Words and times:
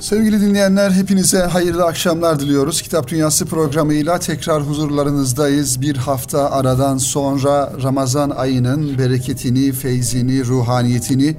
Sevgili 0.00 0.40
dinleyenler 0.40 0.90
hepinize 0.90 1.38
hayırlı 1.38 1.84
akşamlar 1.84 2.40
diliyoruz. 2.40 2.82
Kitap 2.82 3.08
Dünyası 3.08 3.46
programıyla 3.46 4.18
tekrar 4.18 4.62
huzurlarınızdayız. 4.62 5.80
Bir 5.80 5.96
hafta 5.96 6.50
aradan 6.50 6.98
sonra 6.98 7.72
Ramazan 7.82 8.30
ayının 8.30 8.98
bereketini, 8.98 9.72
feyzini, 9.72 10.44
ruhaniyetini 10.44 11.36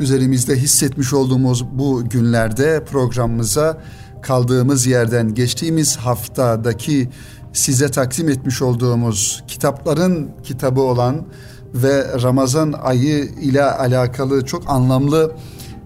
üzerimizde 0.00 0.56
hissetmiş 0.56 1.12
olduğumuz 1.12 1.64
bu 1.64 2.08
günlerde 2.08 2.84
programımıza 2.84 3.78
kaldığımız 4.22 4.86
yerden 4.86 5.34
geçtiğimiz 5.34 5.96
haftadaki 5.96 7.08
size 7.52 7.88
takdim 7.88 8.28
etmiş 8.28 8.62
olduğumuz 8.62 9.44
kitapların 9.48 10.30
kitabı 10.44 10.80
olan 10.80 11.26
ve 11.74 12.22
Ramazan 12.22 12.72
ayı 12.82 13.24
ile 13.24 13.64
alakalı 13.64 14.44
çok 14.44 14.70
anlamlı 14.70 15.32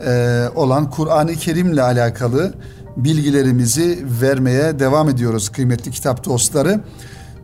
e, 0.07 0.45
olan 0.55 0.91
Kur'an-ı 0.91 1.33
Kerim'le 1.35 1.79
alakalı 1.79 2.55
bilgilerimizi 2.97 4.05
vermeye 4.23 4.79
devam 4.79 5.09
ediyoruz 5.09 5.49
kıymetli 5.49 5.91
kitap 5.91 6.25
dostları. 6.25 6.81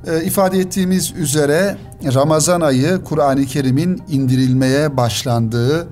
E, 0.07 0.25
ifade 0.25 0.59
ettiğimiz 0.59 1.13
üzere 1.17 1.77
Ramazan 2.15 2.61
ayı 2.61 3.01
Kur'an-ı 3.05 3.45
Kerim'in 3.45 4.03
indirilmeye 4.09 4.97
başlandığı 4.97 5.89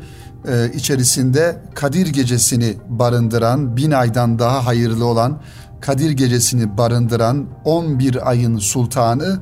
e, 0.49 0.73
içerisinde 0.75 1.57
Kadir 1.75 2.07
Gecesi'ni 2.07 2.75
barındıran, 2.89 3.77
bin 3.77 3.91
aydan 3.91 4.39
daha 4.39 4.67
hayırlı 4.67 5.05
olan 5.05 5.39
Kadir 5.81 6.11
Gecesi'ni 6.11 6.79
barındıran 6.79 7.47
11 7.65 8.31
ayın 8.31 8.59
sultanı 8.59 9.39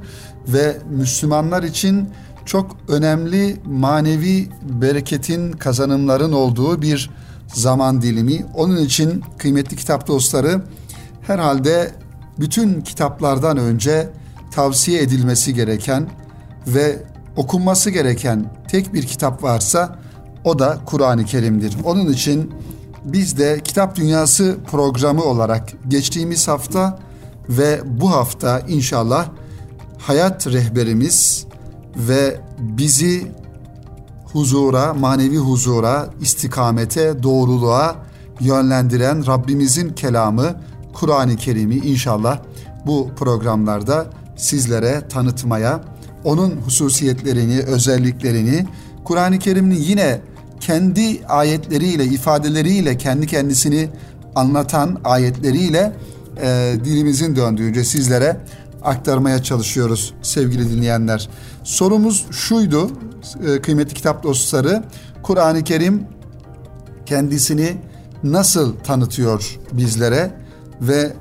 ve 0.49 0.77
Müslümanlar 0.91 1.63
için 1.63 2.09
çok 2.47 2.77
önemli 2.89 3.57
manevi 3.65 4.49
bereketin, 4.63 5.53
kazanımların 5.53 6.33
olduğu 6.33 6.83
bir 6.83 7.11
zaman 7.49 8.03
dilimi. 8.03 8.47
Onun 8.55 8.77
için 8.77 9.23
kıymetli 9.39 9.77
kitap 9.77 10.07
dostları 10.07 10.63
herhalde 11.23 11.95
bütün 12.39 12.81
kitaplardan 12.81 13.57
önce 13.57 14.11
tavsiye 14.51 15.03
edilmesi 15.03 15.55
gereken 15.55 16.09
ve 16.67 17.03
okunması 17.37 17.91
gereken 17.91 18.53
tek 18.69 18.95
bir 18.95 19.03
kitap 19.03 19.43
varsa 19.43 19.99
o 20.45 20.59
da 20.59 20.79
Kur'an-ı 20.87 21.25
Kerim'dir. 21.25 21.77
Onun 21.85 22.13
için 22.13 22.53
biz 23.05 23.39
de 23.39 23.61
Kitap 23.65 23.97
Dünyası 23.97 24.57
programı 24.71 25.25
olarak 25.25 25.73
geçtiğimiz 25.89 26.49
hafta 26.49 26.99
ve 27.49 27.81
bu 27.85 28.11
hafta 28.11 28.61
inşallah 28.61 29.29
hayat 29.99 30.47
rehberimiz 30.47 31.47
ve 31.97 32.41
bizi 32.59 33.27
huzura, 34.35 34.95
manevi 34.95 35.37
huzura, 35.37 36.11
istikamete, 36.21 37.23
doğruluğa 37.23 37.97
yönlendiren 38.41 39.27
Rabbimizin 39.27 39.91
kelamı 39.91 40.55
Kur'an-ı 40.93 41.37
Kerim'i 41.37 41.75
inşallah 41.75 42.39
bu 42.87 43.11
programlarda 43.17 44.07
sizlere 44.37 45.09
tanıtmaya, 45.09 45.81
onun 46.25 46.51
hususiyetlerini, 46.51 47.61
özelliklerini, 47.61 48.67
Kur'an-ı 49.05 49.39
Kerim'in 49.39 49.77
yine 49.77 50.21
kendi 50.61 51.27
ayetleriyle, 51.27 52.05
ifadeleriyle 52.05 52.97
kendi 52.97 53.27
kendisini 53.27 53.89
anlatan 54.35 55.01
ayetleriyle 55.05 55.93
e, 56.43 56.73
dilimizin 56.85 57.37
döndüğünce 57.37 57.85
sizlere 57.85 58.37
aktarmaya 58.85 59.43
çalışıyoruz 59.43 60.15
sevgili 60.23 60.71
dinleyenler. 60.71 61.29
Sorumuz 61.65 62.27
şuydu 62.31 62.91
e, 63.47 63.61
kıymetli 63.61 63.95
kitap 63.95 64.23
dostları. 64.23 64.85
Kur'an-ı 65.23 65.65
Kerim 65.65 66.07
kendisini 67.07 67.77
nasıl 68.23 68.77
tanıtıyor 68.77 69.59
bizlere 69.73 70.31
ve 70.81 71.13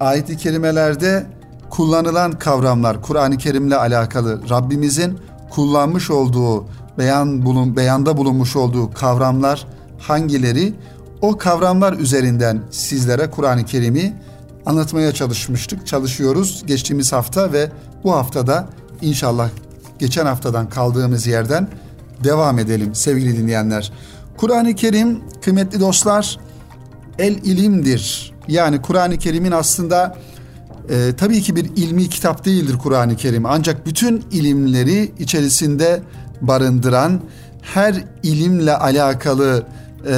ayet-i 0.00 0.36
kerimelerde 0.36 1.26
kullanılan 1.70 2.32
kavramlar 2.32 3.02
Kur'an-ı 3.02 3.38
Kerim'le 3.38 3.72
alakalı 3.72 4.50
Rabbimizin 4.50 5.18
kullanmış 5.50 6.10
olduğu 6.10 6.66
beyan 6.98 7.46
bulun 7.46 7.76
beyanda 7.76 8.16
bulunmuş 8.16 8.56
olduğu 8.56 8.92
kavramlar 8.92 9.66
hangileri? 9.98 10.74
O 11.20 11.38
kavramlar 11.38 11.92
üzerinden 11.92 12.62
sizlere 12.70 13.30
Kur'an-ı 13.30 13.64
Kerim'i 13.64 14.14
anlatmaya 14.68 15.12
çalışmıştık. 15.12 15.86
Çalışıyoruz 15.86 16.62
geçtiğimiz 16.66 17.12
hafta 17.12 17.52
ve 17.52 17.70
bu 18.04 18.12
haftada 18.12 18.68
inşallah 19.02 19.50
geçen 19.98 20.26
haftadan 20.26 20.68
kaldığımız 20.68 21.26
yerden 21.26 21.68
devam 22.24 22.58
edelim 22.58 22.94
sevgili 22.94 23.38
dinleyenler. 23.38 23.92
Kur'an-ı 24.36 24.74
Kerim 24.74 25.20
kıymetli 25.42 25.80
dostlar 25.80 26.38
el 27.18 27.36
ilimdir. 27.36 28.32
Yani 28.48 28.82
Kur'an-ı 28.82 29.18
Kerim'in 29.18 29.52
aslında 29.52 30.16
e, 30.88 31.12
tabii 31.16 31.42
ki 31.42 31.56
bir 31.56 31.64
ilmi 31.76 32.08
kitap 32.08 32.44
değildir 32.44 32.78
Kur'an-ı 32.82 33.16
Kerim. 33.16 33.46
Ancak 33.46 33.86
bütün 33.86 34.24
ilimleri 34.30 35.12
içerisinde 35.18 36.02
barındıran 36.40 37.20
her 37.62 38.04
ilimle 38.22 38.76
alakalı 38.76 39.66
e, 40.06 40.12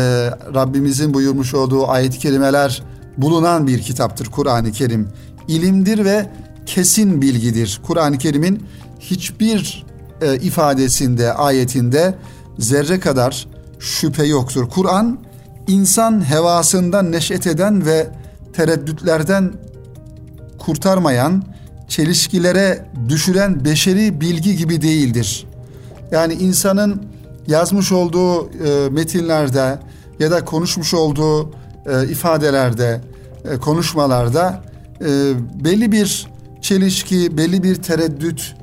Rabbimizin 0.55 1.15
buyurmuş 1.15 1.55
olduğu 1.55 1.89
ayet-i 1.89 2.19
kerimeler 2.19 2.83
bulunan 3.23 3.67
bir 3.67 3.79
kitaptır 3.79 4.27
Kur'an-ı 4.27 4.73
Kerim. 4.73 5.09
İlimdir 5.49 6.05
ve 6.05 6.31
kesin 6.67 7.23
bilgidir. 7.23 7.81
Kur'an-ı 7.87 8.19
Kerim'in 8.19 8.63
hiçbir 9.01 9.87
e, 10.21 10.37
ifadesinde, 10.37 11.33
ayetinde 11.33 12.15
zerre 12.59 13.01
kadar 13.01 13.49
şüphe 13.79 14.27
yoktur. 14.27 14.69
Kur'an 14.69 15.19
insan 15.69 16.31
hevasından 16.31 17.13
neşet 17.13 17.47
eden 17.47 17.87
ve 17.87 18.11
tereddütlerden 18.53 19.53
kurtarmayan, 20.59 21.45
çelişkilere 21.89 22.87
düşüren 23.09 23.65
beşeri 23.65 24.21
bilgi 24.21 24.57
gibi 24.57 24.83
değildir. 24.83 25.47
Yani 26.11 26.35
insanın 26.35 27.03
yazmış 27.47 27.93
olduğu 27.93 28.51
e, 28.51 28.89
metinlerde 28.91 29.79
ya 30.19 30.31
da 30.31 30.45
konuşmuş 30.45 30.95
olduğu 30.95 31.51
e, 31.87 32.09
ifadelerde, 32.11 33.01
e, 33.45 33.57
konuşmalarda 33.57 34.65
e, 35.01 35.07
belli 35.65 35.93
bir 35.93 36.27
çelişki, 36.61 37.37
belli 37.37 37.63
bir 37.63 37.75
tereddüt 37.75 38.55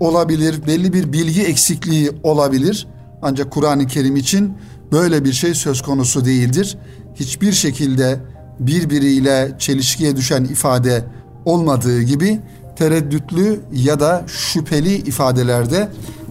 olabilir, 0.00 0.66
belli 0.66 0.92
bir 0.92 1.12
bilgi 1.12 1.42
eksikliği 1.42 2.10
olabilir. 2.22 2.86
Ancak 3.22 3.50
Kur'an-ı 3.50 3.86
Kerim 3.86 4.16
için 4.16 4.52
böyle 4.92 5.24
bir 5.24 5.32
şey 5.32 5.54
söz 5.54 5.82
konusu 5.82 6.24
değildir. 6.24 6.78
Hiçbir 7.14 7.52
şekilde 7.52 8.20
birbiriyle 8.60 9.56
çelişkiye 9.58 10.16
düşen 10.16 10.44
ifade 10.44 11.04
olmadığı 11.44 12.02
gibi 12.02 12.40
tereddütlü 12.76 13.60
ya 13.72 14.00
da 14.00 14.24
şüpheli 14.26 14.94
ifadelerde 14.94 15.88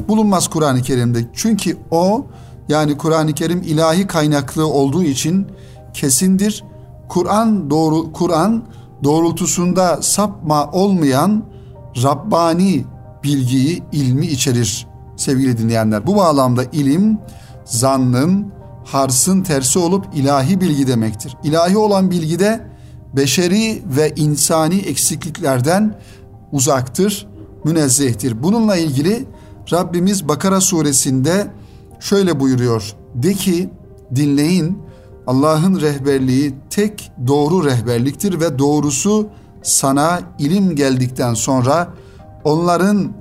bulunmaz 0.08 0.48
Kur'an-ı 0.48 0.82
Kerim'de. 0.82 1.20
Çünkü 1.34 1.78
o 1.92 2.28
yani 2.70 2.98
Kur'an-ı 2.98 3.34
Kerim 3.34 3.62
ilahi 3.62 4.08
kaynaklı 4.08 4.68
olduğu 4.68 5.04
için 5.04 5.48
kesindir. 5.94 6.64
Kur'an 7.10 7.70
doğru 7.70 8.12
Kur'an 8.12 8.64
doğrultusunda 9.04 10.02
sapma 10.02 10.72
olmayan 10.72 11.44
Rabbani 12.04 12.86
bilgiyi, 13.24 13.84
ilmi 13.92 14.26
içerir 14.26 14.88
sevgili 15.18 15.58
dinleyenler. 15.58 16.08
Bu 16.08 16.16
bağlamda 16.16 16.64
ilim 16.64 17.18
zannın, 17.66 18.52
harsın 18.86 19.44
tersi 19.44 19.80
olup 19.80 20.06
ilahi 20.16 20.62
bilgi 20.62 20.88
demektir. 20.88 21.38
İlahi 21.44 21.78
olan 21.78 22.12
bilgi 22.12 22.40
de 22.40 22.68
beşeri 23.16 23.84
ve 23.86 24.14
insani 24.16 24.76
eksikliklerden 24.76 25.96
uzaktır, 26.52 27.28
münezzehtir. 27.64 28.44
Bununla 28.44 28.76
ilgili 28.76 29.26
Rabbimiz 29.72 30.28
Bakara 30.28 30.62
suresinde 30.62 31.48
şöyle 32.00 32.40
buyuruyor. 32.40 32.96
De 33.16 33.34
ki 33.34 33.70
dinleyin 34.16 34.78
Allah'ın 35.28 35.82
rehberliği 35.82 36.56
tek 36.70 37.12
doğru 37.28 37.66
rehberliktir 37.66 38.40
ve 38.40 38.60
doğrusu 38.60 39.28
sana 39.64 40.20
ilim 40.40 40.76
geldikten 40.76 41.34
sonra 41.34 41.88
onların 42.44 43.12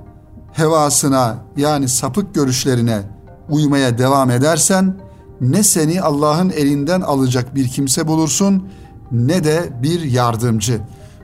hevasına 0.53 1.37
yani 1.57 1.89
sapık 1.89 2.35
görüşlerine 2.35 3.01
uymaya 3.49 3.97
devam 3.97 4.31
edersen 4.31 4.97
ne 5.41 5.63
seni 5.63 6.01
Allah'ın 6.01 6.49
elinden 6.49 7.01
alacak 7.01 7.55
bir 7.55 7.67
kimse 7.67 8.07
bulursun 8.07 8.67
ne 9.11 9.43
de 9.43 9.69
bir 9.83 10.01
yardımcı. 10.01 10.81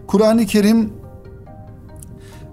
Kur'an-ı 0.08 0.46
Kerim 0.46 0.94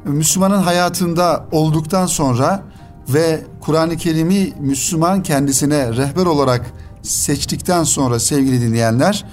Müslümanın 0.05 0.63
hayatında 0.63 1.47
olduktan 1.53 2.07
sonra 2.07 2.63
ve 3.09 3.41
Kur'an-ı 3.61 3.97
Kerim'i 3.97 4.53
Müslüman 4.61 5.23
kendisine 5.23 5.97
rehber 5.97 6.27
olarak 6.27 6.73
seçtikten 7.11 7.85
sonra 7.85 8.21
sevgili 8.21 8.61
dinleyenler 8.61 9.25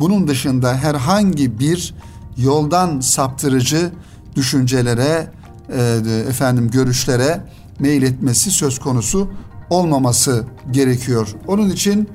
bunun 0.00 0.28
dışında 0.28 0.74
herhangi 0.74 1.58
bir 1.58 1.94
yoldan 2.36 3.00
saptırıcı 3.00 3.90
düşüncelere 4.36 5.30
e, 5.72 6.02
efendim 6.28 6.70
görüşlere 6.70 7.40
meyletmesi 7.78 8.50
söz 8.50 8.78
konusu 8.78 9.30
olmaması 9.70 10.44
gerekiyor. 10.70 11.28
Onun 11.46 11.70
için 11.70 12.08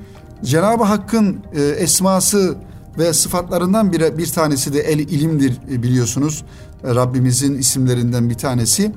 Cenab-ı 0.44 0.84
Hakk'ın 0.84 1.40
e, 1.54 1.62
esması 1.62 2.56
ve 2.98 3.12
sıfatlarından 3.12 3.92
bir, 3.92 4.18
bir 4.18 4.26
tanesi 4.26 4.72
de 4.72 4.80
el 4.80 4.98
ilimdir 4.98 5.58
e, 5.70 5.82
biliyorsunuz. 5.82 6.44
Rabbimizin 6.84 7.58
isimlerinden 7.58 8.30
bir 8.30 8.34
tanesi. 8.34 8.92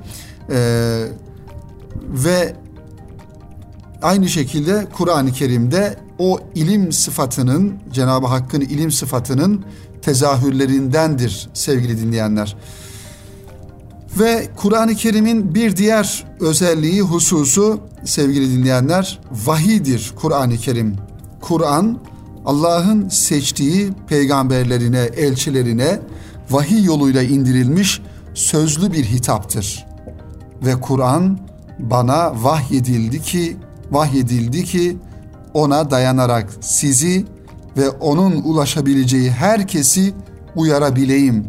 Ve 2.08 2.56
aynı 4.02 4.28
şekilde 4.28 4.86
Kur'an-ı 4.92 5.32
Kerim'de 5.32 5.96
o 6.20 6.40
ilim 6.54 6.92
sıfatının 6.92 7.74
Cenab-ı 7.92 8.26
Hakk'ın 8.26 8.60
ilim 8.60 8.90
sıfatının 8.90 9.64
tezahürlerindendir 10.02 11.48
sevgili 11.54 12.00
dinleyenler. 12.00 12.56
Ve 14.18 14.48
Kur'an-ı 14.56 14.94
Kerim'in 14.94 15.54
bir 15.54 15.76
diğer 15.76 16.24
özelliği, 16.40 17.02
hususu 17.02 17.80
sevgili 18.04 18.58
dinleyenler, 18.58 19.20
vahidir 19.46 20.12
Kur'an-ı 20.20 20.56
Kerim. 20.56 20.96
Kur'an, 21.40 21.98
Allah'ın 22.46 23.08
seçtiği 23.08 23.90
peygamberlerine, 24.08 25.00
elçilerine 25.00 26.00
vahiy 26.50 26.84
yoluyla 26.84 27.22
indirilmiş 27.22 28.02
sözlü 28.34 28.92
bir 28.92 29.04
hitaptır. 29.04 29.86
Ve 30.66 30.80
Kur'an 30.80 31.38
bana 31.78 32.44
vahyedildi 32.44 33.22
ki, 33.22 33.56
vahyedildi 33.90 34.64
ki 34.64 34.96
ona 35.54 35.90
dayanarak 35.90 36.50
sizi 36.60 37.26
ve 37.76 37.90
onun 37.90 38.32
ulaşabileceği 38.32 39.30
herkesi 39.30 40.14
uyarabileyim 40.56 41.46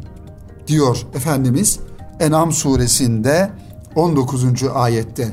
diyor 0.67 1.05
Efendimiz 1.15 1.79
En'am 2.19 2.51
suresinde 2.51 3.51
19. 3.95 4.45
ayette. 4.73 5.27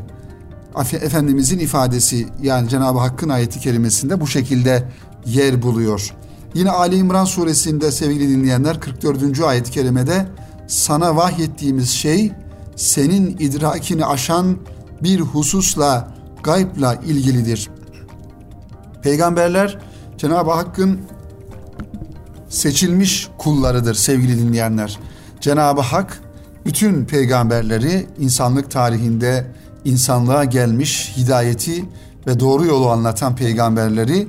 Efendimizin 0.92 1.58
ifadesi 1.58 2.26
yani 2.42 2.68
Cenab-ı 2.68 2.98
Hakk'ın 2.98 3.28
ayeti 3.28 3.60
kerimesinde 3.60 4.20
bu 4.20 4.26
şekilde 4.26 4.88
yer 5.26 5.62
buluyor. 5.62 6.14
Yine 6.54 6.70
Ali 6.70 6.96
İmran 6.96 7.24
suresinde 7.24 7.92
sevgili 7.92 8.28
dinleyenler 8.28 8.80
44. 8.80 9.40
ayet-i 9.40 9.70
kerimede 9.70 10.26
sana 10.66 11.16
vahyettiğimiz 11.16 11.90
şey 11.90 12.32
senin 12.76 13.36
idrakini 13.38 14.04
aşan 14.04 14.56
bir 15.02 15.20
hususla 15.20 16.08
gaybla 16.42 16.94
ilgilidir. 16.94 17.70
Peygamberler 19.08 19.78
Cenab-ı 20.18 20.50
Hakk'ın 20.50 21.00
seçilmiş 22.48 23.28
kullarıdır 23.38 23.94
sevgili 23.94 24.38
dinleyenler. 24.38 24.98
Cenab-ı 25.40 25.80
Hak 25.80 26.20
bütün 26.66 27.04
peygamberleri 27.04 28.06
insanlık 28.18 28.70
tarihinde 28.70 29.46
insanlığa 29.84 30.44
gelmiş 30.44 31.12
hidayeti 31.16 31.84
ve 32.26 32.40
doğru 32.40 32.64
yolu 32.64 32.88
anlatan 32.90 33.36
peygamberleri 33.36 34.28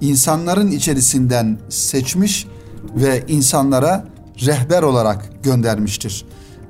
insanların 0.00 0.70
içerisinden 0.70 1.58
seçmiş 1.68 2.46
ve 2.94 3.24
insanlara 3.28 4.04
rehber 4.46 4.82
olarak 4.82 5.42
göndermiştir. 5.42 6.24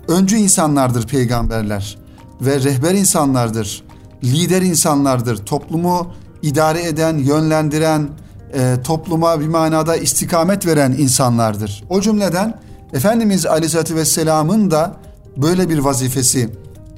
Öncü 0.08 0.36
insanlardır 0.36 1.06
peygamberler 1.06 1.98
ve 2.40 2.60
rehber 2.60 2.94
insanlardır, 2.94 3.84
lider 4.24 4.62
insanlardır. 4.62 5.36
Toplumu 5.36 6.12
idare 6.42 6.82
eden, 6.82 7.18
yönlendiren, 7.18 8.08
e, 8.54 8.76
topluma 8.84 9.40
bir 9.40 9.48
manada 9.48 9.96
istikamet 9.96 10.66
veren 10.66 10.92
insanlardır. 10.92 11.84
O 11.88 12.00
cümleden 12.00 12.58
Efendimiz 12.92 13.46
Aleyhisselatü 13.46 13.96
Vesselam'ın 13.96 14.70
da 14.70 14.96
böyle 15.36 15.68
bir 15.68 15.78
vazifesi 15.78 16.48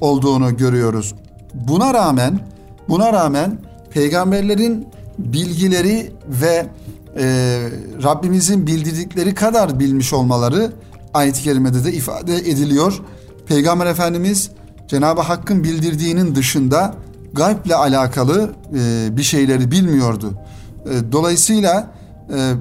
olduğunu 0.01 0.57
görüyoruz. 0.57 1.15
Buna 1.53 1.93
rağmen, 1.93 2.39
buna 2.89 3.13
rağmen 3.13 3.57
peygamberlerin 3.91 4.87
bilgileri 5.17 6.11
ve 6.27 6.67
e, 7.17 7.25
Rabbimizin 8.03 8.67
bildirdikleri 8.67 9.33
kadar 9.33 9.79
bilmiş 9.79 10.13
olmaları 10.13 10.71
ayet-i 11.13 11.43
kerimede 11.43 11.83
de 11.83 11.93
ifade 11.93 12.35
ediliyor. 12.35 13.01
Peygamber 13.47 13.85
Efendimiz 13.85 14.49
Cenab-ı 14.87 15.21
Hakk'ın 15.21 15.63
bildirdiğinin 15.63 16.35
dışında 16.35 16.95
gayble 17.33 17.75
alakalı 17.75 18.51
e, 18.75 19.17
bir 19.17 19.23
şeyleri 19.23 19.71
bilmiyordu. 19.71 20.33
E, 20.85 21.11
dolayısıyla 21.11 21.91
e, 22.33 22.53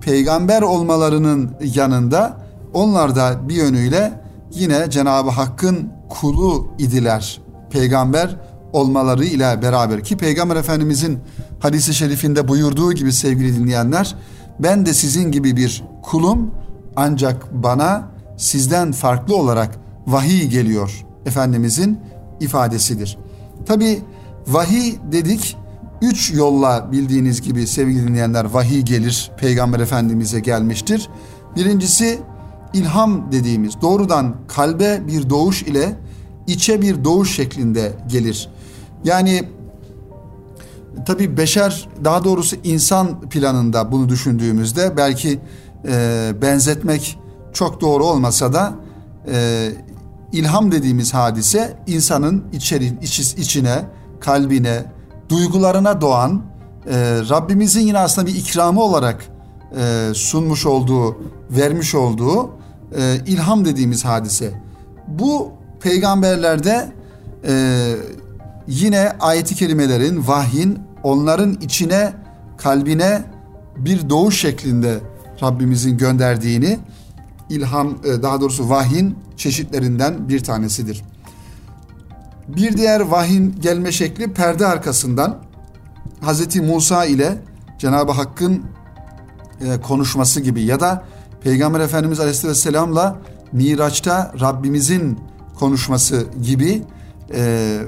peygamber 0.00 0.62
olmalarının 0.62 1.50
yanında 1.74 2.36
onlar 2.74 3.16
da 3.16 3.48
bir 3.48 3.54
yönüyle 3.54 4.20
yine 4.52 4.90
Cenab-ı 4.90 5.30
Hakk'ın 5.30 5.92
kulu 6.08 6.68
idiler. 6.78 7.40
Peygamber 7.70 8.36
olmaları 8.72 9.24
ile 9.24 9.62
beraber 9.62 10.04
ki 10.04 10.16
Peygamber 10.16 10.56
Efendimizin 10.56 11.18
hadisi 11.60 11.94
şerifinde 11.94 12.48
buyurduğu 12.48 12.92
gibi 12.92 13.12
sevgili 13.12 13.56
dinleyenler 13.56 14.14
ben 14.58 14.86
de 14.86 14.94
sizin 14.94 15.32
gibi 15.32 15.56
bir 15.56 15.84
kulum 16.02 16.50
ancak 16.96 17.52
bana 17.52 18.08
sizden 18.36 18.92
farklı 18.92 19.36
olarak 19.36 19.78
vahiy 20.06 20.46
geliyor 20.46 21.04
Efendimizin 21.26 22.00
ifadesidir. 22.40 23.18
Tabi 23.66 24.02
vahiy 24.46 24.94
dedik 25.12 25.56
üç 26.02 26.32
yolla 26.34 26.92
bildiğiniz 26.92 27.42
gibi 27.42 27.66
sevgili 27.66 28.08
dinleyenler 28.08 28.44
vahiy 28.44 28.82
gelir 28.82 29.30
Peygamber 29.38 29.80
Efendimiz'e 29.80 30.40
gelmiştir. 30.40 31.08
Birincisi 31.56 32.18
ilham 32.72 33.32
dediğimiz 33.32 33.80
doğrudan 33.80 34.36
kalbe 34.48 35.06
bir 35.06 35.30
doğuş 35.30 35.62
ile 35.62 35.96
içe 36.46 36.82
bir 36.82 37.04
doğuş 37.04 37.36
şeklinde 37.36 37.92
gelir. 38.08 38.48
Yani 39.04 39.44
tabi 41.06 41.36
beşer 41.36 41.88
daha 42.04 42.24
doğrusu 42.24 42.56
insan 42.64 43.20
planında 43.20 43.92
bunu 43.92 44.08
düşündüğümüzde 44.08 44.96
belki 44.96 45.38
e, 45.88 46.32
benzetmek 46.42 47.18
çok 47.52 47.80
doğru 47.80 48.04
olmasa 48.04 48.52
da 48.52 48.74
e, 49.32 49.68
ilham 50.32 50.72
dediğimiz 50.72 51.14
hadise 51.14 51.76
insanın 51.86 52.44
içeri, 52.52 52.98
iç, 53.02 53.20
içine, 53.20 53.84
kalbine, 54.20 54.84
duygularına 55.28 56.00
doğan 56.00 56.42
e, 56.86 56.94
Rabbimizin 57.30 57.80
yine 57.80 57.98
aslında 57.98 58.26
bir 58.26 58.34
ikramı 58.34 58.82
olarak 58.82 59.24
e, 59.76 60.14
sunmuş 60.14 60.66
olduğu, 60.66 61.18
vermiş 61.50 61.94
olduğu 61.94 62.50
e, 62.96 63.16
ilham 63.26 63.64
dediğimiz 63.64 64.04
hadise. 64.04 64.62
Bu 65.08 65.52
peygamberlerde 65.80 66.92
e, 67.46 67.94
yine 68.66 69.12
ayeti 69.20 69.54
kerimelerin, 69.54 70.26
vahyin 70.26 70.78
onların 71.02 71.52
içine, 71.60 72.12
kalbine 72.56 73.24
bir 73.76 74.10
doğuş 74.10 74.40
şeklinde 74.40 75.00
Rabbimizin 75.42 75.98
gönderdiğini 75.98 76.78
ilham 77.50 77.98
e, 78.04 78.22
daha 78.22 78.40
doğrusu 78.40 78.70
vahyin 78.70 79.18
çeşitlerinden 79.38 80.28
bir 80.28 80.40
tanesidir. 80.40 81.04
Bir 82.48 82.76
diğer 82.76 83.00
vahyin 83.00 83.56
gelme 83.60 83.92
şekli 83.92 84.32
perde 84.32 84.66
arkasından 84.66 85.38
Hz. 86.22 86.56
Musa 86.56 87.04
ile 87.04 87.38
Cenab-ı 87.78 88.12
Hakk'ın 88.12 88.62
e, 89.60 89.80
konuşması 89.80 90.40
gibi 90.40 90.62
ya 90.62 90.80
da 90.80 91.04
Peygamber 91.42 91.80
Efendimiz 91.80 92.20
Aleyhisselam'la 92.20 93.18
Miraç'ta 93.52 94.32
Rabbimizin 94.40 95.18
konuşması 95.58 96.26
gibi 96.42 96.82
e, 97.34 97.78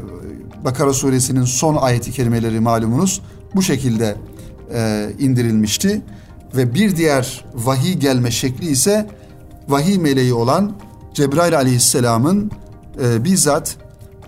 Bakara 0.65 0.93
suresinin 0.93 1.45
son 1.45 1.77
ayeti 1.77 2.13
kelimeleri 2.13 2.61
malumunuz 2.61 3.23
bu 3.55 3.63
şekilde 3.63 4.17
e, 4.75 5.11
indirilmişti. 5.19 6.03
Ve 6.57 6.75
bir 6.75 6.97
diğer 6.97 7.45
vahiy 7.55 7.95
gelme 7.95 8.31
şekli 8.31 8.71
ise 8.71 9.07
vahiy 9.69 9.99
meleği 9.99 10.35
olan 10.35 10.73
Cebrail 11.15 11.57
aleyhisselamın 11.57 12.51
e, 13.03 13.25
bizzat 13.25 13.77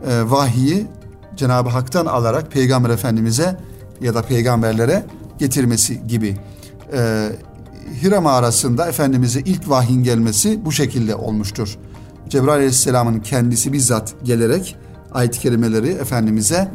e, 0.07 0.31
vahiyi 0.31 0.87
Cenab-ı 1.37 1.69
Hak'tan 1.69 2.07
alarak 2.07 2.53
Peygamber 2.53 2.91
Efendimiz'e 2.91 3.57
ya 4.01 4.15
da 4.15 4.23
peygamberlere 4.23 5.07
getirmesi 5.39 6.07
gibi. 6.07 6.37
E, 6.93 7.29
Hira 8.03 8.21
mağarasında 8.21 8.89
Efendimiz'e 8.89 9.41
ilk 9.41 9.69
vahyin 9.69 10.03
gelmesi 10.03 10.65
bu 10.65 10.73
şekilde 10.73 11.15
olmuştur. 11.15 11.79
Cebrail 12.29 12.55
aleyhisselamın 12.55 13.21
kendisi 13.21 13.73
bizzat 13.73 14.15
gelerek 14.25 14.77
ayet-i 15.13 15.41
kerimeleri 15.41 15.89
Efendimiz'e 15.89 16.69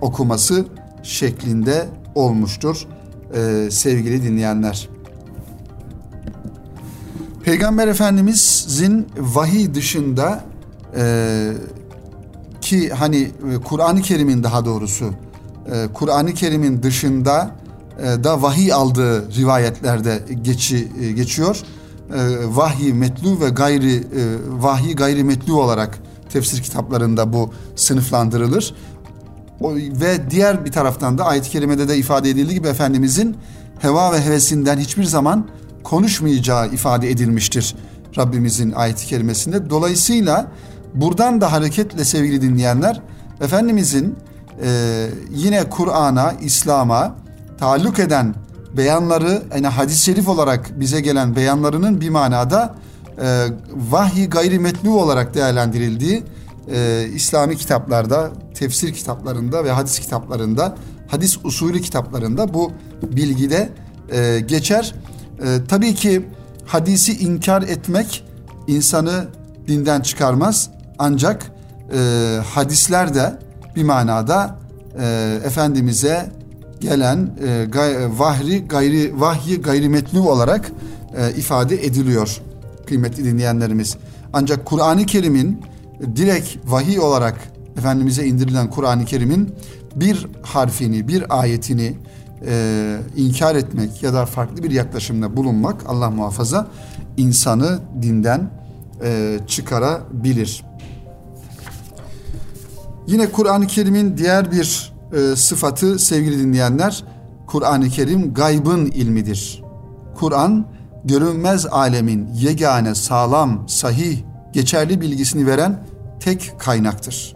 okuması 0.00 0.64
şeklinde 1.02 1.88
olmuştur 2.14 2.86
ee, 3.34 3.68
sevgili 3.70 4.22
dinleyenler. 4.22 4.88
Peygamber 7.44 7.88
Efendimizin 7.88 9.08
vahiy 9.18 9.74
dışında 9.74 10.44
e, 10.96 11.52
ki 12.60 12.90
hani 12.90 13.16
e, 13.16 13.30
Kur'an-ı 13.64 14.02
Kerim'in 14.02 14.42
daha 14.42 14.64
doğrusu 14.64 15.10
e, 15.72 15.88
Kur'an-ı 15.94 16.34
Kerim'in 16.34 16.82
dışında 16.82 17.50
e, 17.98 18.24
da 18.24 18.42
vahiy 18.42 18.72
aldığı 18.72 19.34
rivayetlerde 19.36 20.22
geçi, 20.42 20.88
e, 21.00 21.12
geçiyor. 21.12 21.60
E, 22.14 22.20
vahiy 22.56 22.92
metlu 22.92 23.40
ve 23.40 23.48
gayri 23.48 23.94
e, 23.94 24.02
vahiy 24.48 24.94
gayri 24.94 25.24
metlu 25.24 25.62
olarak 25.62 25.98
tefsir 26.32 26.62
kitaplarında 26.62 27.32
bu 27.32 27.52
sınıflandırılır. 27.76 28.74
O, 29.60 29.74
ve 29.76 30.30
diğer 30.30 30.64
bir 30.64 30.72
taraftan 30.72 31.18
da 31.18 31.24
ayet-i 31.24 31.50
kerimede 31.50 31.88
de 31.88 31.96
ifade 31.96 32.30
edildiği 32.30 32.54
gibi 32.54 32.68
Efendimizin 32.68 33.36
heva 33.78 34.12
ve 34.12 34.20
hevesinden 34.20 34.78
hiçbir 34.78 35.04
zaman 35.04 35.46
konuşmayacağı 35.84 36.68
ifade 36.68 37.10
edilmiştir 37.10 37.74
Rabbimizin 38.18 38.72
ayet-i 38.72 39.06
kerimesinde. 39.06 39.70
Dolayısıyla 39.70 40.46
buradan 40.94 41.40
da 41.40 41.52
hareketle 41.52 42.04
sevgili 42.04 42.42
dinleyenler 42.42 43.00
Efendimizin 43.40 44.16
e, 44.62 45.06
yine 45.30 45.70
Kur'an'a, 45.70 46.32
İslam'a 46.32 47.16
taalluk 47.58 47.98
eden 47.98 48.34
beyanları 48.76 49.42
yani 49.54 49.66
hadis-i 49.66 50.04
şerif 50.04 50.28
olarak 50.28 50.80
bize 50.80 51.00
gelen 51.00 51.36
beyanlarının 51.36 52.00
bir 52.00 52.10
manada 52.10 52.74
e, 53.22 53.46
vahyi 53.90 54.28
gayrimetlu 54.28 55.02
olarak 55.02 55.34
değerlendirildiği 55.34 56.22
e, 56.72 57.08
İslami 57.14 57.56
kitaplarda, 57.56 58.30
tefsir 58.54 58.92
kitaplarında 58.92 59.64
ve 59.64 59.70
hadis 59.70 59.98
kitaplarında, 59.98 60.76
hadis 61.08 61.38
usulü 61.44 61.80
kitaplarında 61.80 62.54
bu 62.54 62.72
bilgide 63.02 63.68
e, 64.12 64.40
geçer. 64.40 64.94
E, 65.42 65.58
tabii 65.68 65.94
ki 65.94 66.22
hadisi 66.66 67.18
inkar 67.18 67.62
etmek 67.62 68.24
insanı 68.66 69.28
dinden 69.68 70.00
çıkarmaz. 70.00 70.70
Ancak 70.98 71.52
e, 71.94 71.98
hadisler 72.54 73.14
de 73.14 73.38
bir 73.76 73.84
manada 73.84 74.58
e, 75.00 75.38
Efendimiz'e 75.44 76.30
gelen 76.80 77.30
e, 77.46 77.64
gay, 77.64 77.94
vahri 78.18 78.68
gayri 78.68 79.20
vahyi 79.20 79.60
gayrimetlu 79.60 80.30
olarak 80.30 80.72
e, 81.16 81.30
ifade 81.30 81.86
ediliyor 81.86 82.40
kıymetli 82.86 83.24
dinleyenlerimiz. 83.24 83.96
Ancak 84.32 84.64
Kur'an-ı 84.64 85.06
Kerim'in 85.06 85.62
direkt 86.16 86.56
vahiy 86.64 86.98
olarak 86.98 87.34
Efendimiz'e 87.78 88.26
indirilen 88.26 88.70
Kur'an-ı 88.70 89.04
Kerim'in 89.04 89.54
bir 89.96 90.26
harfini, 90.42 91.08
bir 91.08 91.40
ayetini 91.40 91.94
e, 92.46 92.96
inkar 93.16 93.54
etmek 93.54 94.02
ya 94.02 94.14
da 94.14 94.26
farklı 94.26 94.62
bir 94.62 94.70
yaklaşımda 94.70 95.36
bulunmak 95.36 95.82
Allah 95.86 96.10
muhafaza 96.10 96.66
insanı 97.16 97.78
dinden 98.02 98.50
e, 99.04 99.38
çıkarabilir. 99.46 100.64
Yine 103.06 103.32
Kur'an-ı 103.32 103.66
Kerim'in 103.66 104.16
diğer 104.16 104.52
bir 104.52 104.92
e, 105.12 105.36
sıfatı 105.36 105.98
sevgili 105.98 106.38
dinleyenler, 106.38 107.04
Kur'an-ı 107.46 107.88
Kerim 107.88 108.34
gaybın 108.34 108.86
ilmidir. 108.86 109.62
Kur'an 110.14 110.66
görünmez 111.04 111.66
alemin 111.66 112.28
yegane 112.34 112.94
sağlam, 112.94 113.68
sahih, 113.68 114.18
geçerli 114.52 115.00
bilgisini 115.00 115.46
veren 115.46 115.86
tek 116.20 116.54
kaynaktır. 116.58 117.34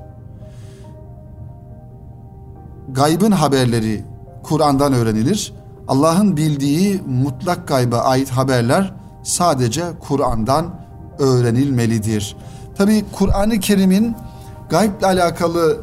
Gaybın 2.88 3.30
haberleri 3.30 4.04
Kur'an'dan 4.48 4.92
öğrenilir. 4.92 5.52
Allah'ın 5.88 6.36
bildiği 6.36 7.02
mutlak 7.06 7.68
gayba 7.68 7.98
ait 7.98 8.30
haberler 8.30 8.94
sadece 9.22 9.84
Kur'an'dan 10.00 10.80
öğrenilmelidir. 11.18 12.36
Tabi 12.78 13.04
Kur'an-ı 13.12 13.60
Kerim'in 13.60 14.16
gayble 14.70 15.06
alakalı 15.06 15.78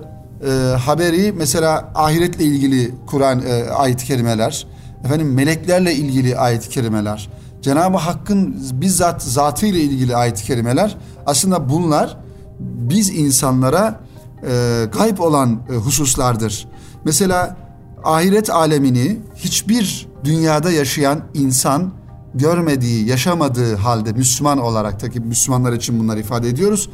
e, 0.47 0.49
haberi 0.77 1.31
mesela 1.37 1.91
ahiretle 1.95 2.43
ilgili 2.43 2.95
Kur'an 3.07 3.41
e, 3.47 3.69
ayet-i 3.69 4.05
kerimeler, 4.05 4.67
efendim 5.05 5.33
meleklerle 5.33 5.93
ilgili 5.93 6.37
ayet-i 6.37 6.69
kerimeler, 6.69 7.29
Cenab-ı 7.61 7.97
Hakk'ın 7.97 8.55
bizzat 8.73 9.23
zatı 9.23 9.65
ile 9.65 9.81
ilgili 9.81 10.15
ayet-i 10.15 10.43
kerimeler 10.43 10.97
aslında 11.25 11.69
bunlar 11.69 12.17
biz 12.59 13.09
insanlara 13.09 13.99
e, 14.47 14.85
gayb 14.97 15.19
olan 15.19 15.59
e, 15.69 15.75
hususlardır. 15.75 16.67
Mesela 17.05 17.64
ahiret 18.05 18.49
alemini 18.49 19.17
hiçbir 19.35 20.07
dünyada 20.23 20.71
yaşayan 20.71 21.21
insan 21.33 21.91
görmediği, 22.35 23.07
yaşamadığı 23.07 23.75
halde 23.75 24.11
Müslüman 24.11 24.57
olarak 24.57 24.99
tabii 24.99 25.19
Müslümanlar 25.19 25.73
için 25.73 25.99
bunları 25.99 26.19
ifade 26.19 26.49
ediyoruz. 26.49 26.89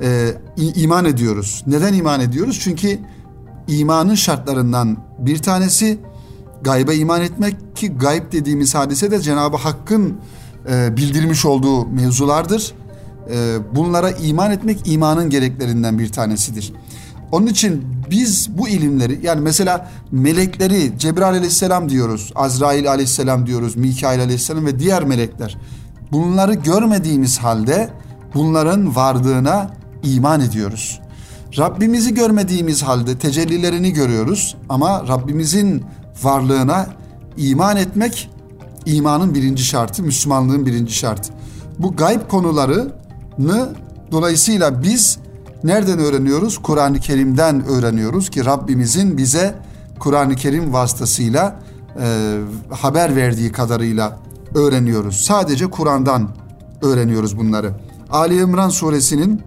E, 0.00 0.34
iman 0.56 1.04
ediyoruz. 1.04 1.64
Neden 1.66 1.94
iman 1.94 2.20
ediyoruz? 2.20 2.60
Çünkü 2.62 2.98
imanın 3.68 4.14
şartlarından 4.14 4.96
bir 5.18 5.38
tanesi 5.38 5.98
gayba 6.62 6.92
iman 6.92 7.22
etmek 7.22 7.76
ki 7.76 7.88
gayb 7.88 8.32
dediğimiz 8.32 8.74
hadise 8.74 9.10
de 9.10 9.20
Cenab-ı 9.20 9.56
Hakk'ın 9.56 10.16
e, 10.70 10.96
bildirmiş 10.96 11.44
olduğu 11.44 11.86
mevzulardır. 11.86 12.74
E, 13.30 13.56
bunlara 13.74 14.10
iman 14.10 14.50
etmek 14.50 14.88
imanın 14.88 15.30
gereklerinden 15.30 15.98
bir 15.98 16.12
tanesidir. 16.12 16.72
Onun 17.32 17.46
için 17.46 17.84
biz 18.10 18.58
bu 18.58 18.68
ilimleri 18.68 19.20
yani 19.22 19.40
mesela 19.40 19.90
melekleri 20.10 20.98
Cebrail 20.98 21.36
aleyhisselam 21.36 21.88
diyoruz, 21.88 22.32
Azrail 22.34 22.90
aleyhisselam 22.90 23.46
diyoruz, 23.46 23.76
Mikail 23.76 24.20
aleyhisselam 24.20 24.66
ve 24.66 24.78
diğer 24.78 25.04
melekler. 25.04 25.56
Bunları 26.12 26.54
görmediğimiz 26.54 27.38
halde 27.38 27.90
bunların 28.34 28.96
varlığına 28.96 29.70
iman 30.02 30.40
ediyoruz. 30.40 31.00
Rabbimizi 31.58 32.14
görmediğimiz 32.14 32.82
halde 32.82 33.18
tecellilerini 33.18 33.92
görüyoruz 33.92 34.56
ama 34.68 35.08
Rabbimizin 35.08 35.82
varlığına 36.22 36.86
iman 37.36 37.76
etmek 37.76 38.30
imanın 38.86 39.34
birinci 39.34 39.64
şartı, 39.64 40.02
Müslümanlığın 40.02 40.66
birinci 40.66 40.94
şartı. 40.94 41.32
Bu 41.78 41.96
gayb 41.96 42.28
konularını 42.28 43.68
dolayısıyla 44.12 44.82
biz 44.82 45.18
nereden 45.64 45.98
öğreniyoruz? 45.98 46.58
Kur'an-ı 46.58 47.00
Kerim'den 47.00 47.66
öğreniyoruz 47.66 48.30
ki 48.30 48.44
Rabbimizin 48.44 49.16
bize 49.16 49.54
Kur'an-ı 49.98 50.36
Kerim 50.36 50.72
vasıtasıyla 50.72 51.60
e, 52.00 52.38
haber 52.70 53.16
verdiği 53.16 53.52
kadarıyla 53.52 54.18
öğreniyoruz. 54.54 55.16
Sadece 55.16 55.66
Kur'an'dan 55.66 56.28
öğreniyoruz 56.82 57.38
bunları. 57.38 57.72
Ali 58.10 58.40
İmran 58.40 58.68
suresinin 58.68 59.42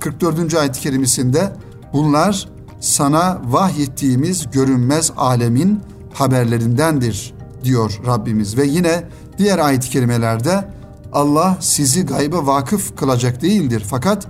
44. 0.00 0.54
ayet-i 0.54 0.80
kerimesinde 0.80 1.52
bunlar 1.92 2.48
sana 2.80 3.40
vahyettiğimiz 3.44 4.50
görünmez 4.50 5.12
alemin 5.16 5.80
haberlerindendir 6.12 7.34
diyor 7.64 8.00
Rabbimiz. 8.06 8.56
Ve 8.56 8.66
yine 8.66 9.04
diğer 9.38 9.58
ayet-i 9.58 9.90
kerimelerde 9.90 10.68
Allah 11.12 11.56
sizi 11.60 12.06
gayba 12.06 12.46
vakıf 12.46 12.96
kılacak 12.96 13.42
değildir. 13.42 13.84
Fakat 13.90 14.26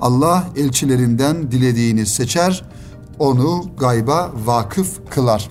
Allah 0.00 0.44
elçilerinden 0.56 1.50
dilediğini 1.50 2.06
seçer, 2.06 2.64
onu 3.18 3.64
gayba 3.78 4.32
vakıf 4.44 5.10
kılar. 5.10 5.50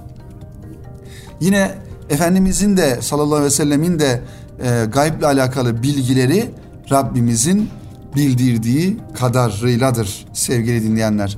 Yine 1.40 1.86
Efendimizin 2.10 2.78
de 2.78 3.02
sallallahu 3.02 3.36
aleyhi 3.36 3.46
ve 3.46 3.56
sellemin 3.56 4.00
de 4.00 4.22
e, 4.64 4.86
gayble 4.86 5.26
alakalı 5.26 5.84
bilgileri 5.84 6.52
Rabbimizin 6.92 7.70
bildirdiği 8.16 8.98
kadarıyladır 9.14 10.26
sevgili 10.34 10.84
dinleyenler. 10.84 11.38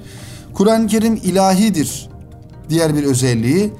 Kur'an-ı 0.54 0.88
Kerim 0.88 1.16
ilahidir. 1.16 2.10
Diğer 2.70 2.96
bir 2.96 3.04
özelliği 3.04 3.74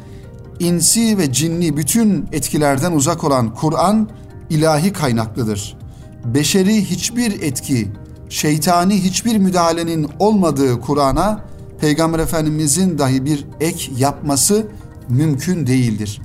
insi 0.60 1.18
ve 1.18 1.32
cinni 1.32 1.78
bütün 1.78 2.28
etkilerden 2.32 2.92
uzak 2.92 3.24
olan 3.24 3.54
Kur'an 3.54 4.10
ilahi 4.50 4.94
kaynaklıdır. 4.94 5.78
Beşeri 6.26 6.86
hiçbir 6.86 7.42
etki, 7.42 7.88
şeytani 8.30 9.04
hiçbir 9.04 9.38
müdahalenin 9.38 10.08
olmadığı 10.20 10.82
Kur'an'a 10.82 11.42
Peygamber 11.82 12.20
Efendimizin 12.20 12.98
dahi 12.98 13.26
bir 13.26 13.46
ek 13.60 13.92
yapması 13.98 14.68
mümkün 15.10 15.68
değildir. 15.68 16.22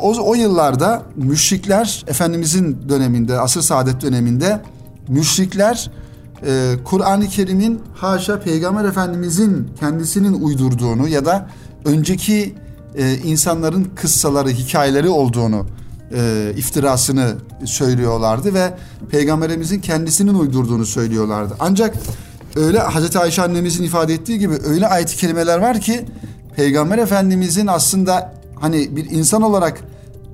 O, 0.00 0.30
o 0.30 0.34
yıllarda 0.34 1.02
müşrikler 1.16 2.04
Efendimizin 2.06 2.88
döneminde, 2.88 3.40
asır 3.40 3.62
saadet 3.62 4.00
döneminde 4.00 4.62
müşrikler 5.08 5.90
e, 6.46 6.72
Kur'an-ı 6.84 7.28
Kerim'in 7.28 7.80
haşa 7.94 8.40
Peygamber 8.40 8.84
Efendimizin 8.84 9.70
kendisinin 9.80 10.42
uydurduğunu 10.42 11.08
ya 11.08 11.24
da 11.24 11.48
önceki 11.84 12.54
e, 12.94 13.14
insanların 13.14 13.84
kıssaları, 13.94 14.48
hikayeleri 14.48 15.08
olduğunu 15.08 15.66
e, 16.14 16.52
iftirasını 16.56 17.34
söylüyorlardı 17.64 18.54
ve 18.54 18.74
Peygamberimizin 19.10 19.80
kendisinin 19.80 20.34
uydurduğunu 20.34 20.86
söylüyorlardı. 20.86 21.56
Ancak 21.60 21.94
öyle 22.56 22.78
Hazreti 22.78 23.18
Ayşe 23.18 23.42
annemizin 23.42 23.84
ifade 23.84 24.14
ettiği 24.14 24.38
gibi 24.38 24.54
öyle 24.64 24.86
ayet-i 24.86 25.16
kerimeler 25.16 25.58
var 25.58 25.80
ki 25.80 26.04
Peygamber 26.56 26.98
Efendimizin 26.98 27.66
aslında 27.66 28.32
hani 28.60 28.96
bir 28.96 29.10
insan 29.10 29.42
olarak 29.42 29.80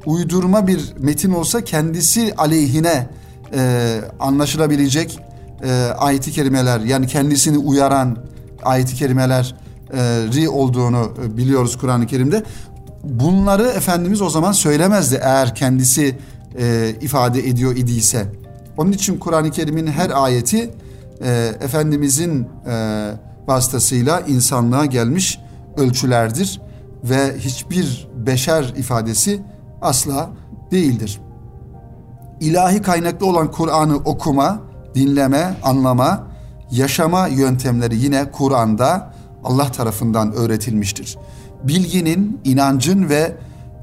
uydurma 0.07 0.67
bir 0.67 0.93
metin 0.99 1.33
olsa 1.33 1.65
kendisi 1.65 2.35
aleyhine 2.37 3.09
e, 3.55 4.01
anlaşılabilecek 4.21 5.19
e, 5.65 5.73
ayet-i 5.99 6.33
kerimeler 6.33 6.81
yani 6.81 7.07
kendisini 7.07 7.59
uyaran 7.59 8.17
ayet-i 8.63 8.95
kerimeler 8.95 9.55
ri 10.35 10.49
olduğunu 10.49 11.13
biliyoruz 11.37 11.79
Kur'an-ı 11.79 12.07
Kerim'de. 12.07 12.43
Bunları 13.09 13.63
Efendimiz 13.63 14.23
o 14.23 14.31
zaman 14.31 14.53
söylemezdi 14.53 15.21
eğer 15.23 15.55
kendisi 15.55 16.19
e, 16.59 16.95
ifade 17.01 17.49
ediyor 17.49 17.77
idiyse. 17.77 18.27
Onun 18.77 18.93
için 18.93 19.19
Kur'an-ı 19.19 19.51
Kerim'in 19.51 19.87
her 19.87 20.11
ayeti 20.25 20.71
e, 21.21 21.53
Efendimizin 21.61 22.49
e, 22.67 23.11
vasıtasıyla 23.47 24.21
insanlığa 24.21 24.87
gelmiş 24.87 25.39
ölçülerdir 25.77 26.61
ve 27.05 27.39
hiçbir 27.39 28.09
beşer 28.27 28.75
ifadesi 28.77 29.41
asla 29.83 30.31
değildir. 30.71 31.21
ilahi 32.41 32.83
kaynaklı 32.83 33.27
olan 33.27 33.51
Kur'an'ı 33.51 33.97
okuma, 33.97 34.61
dinleme, 34.95 35.55
anlama, 35.63 36.27
yaşama 36.71 37.27
yöntemleri 37.27 37.97
yine 37.97 38.31
Kur'an'da 38.31 39.15
Allah 39.45 39.73
tarafından 39.73 40.33
öğretilmiştir. 40.33 41.19
Bilginin, 41.65 42.41
inancın 42.45 43.09
ve 43.09 43.37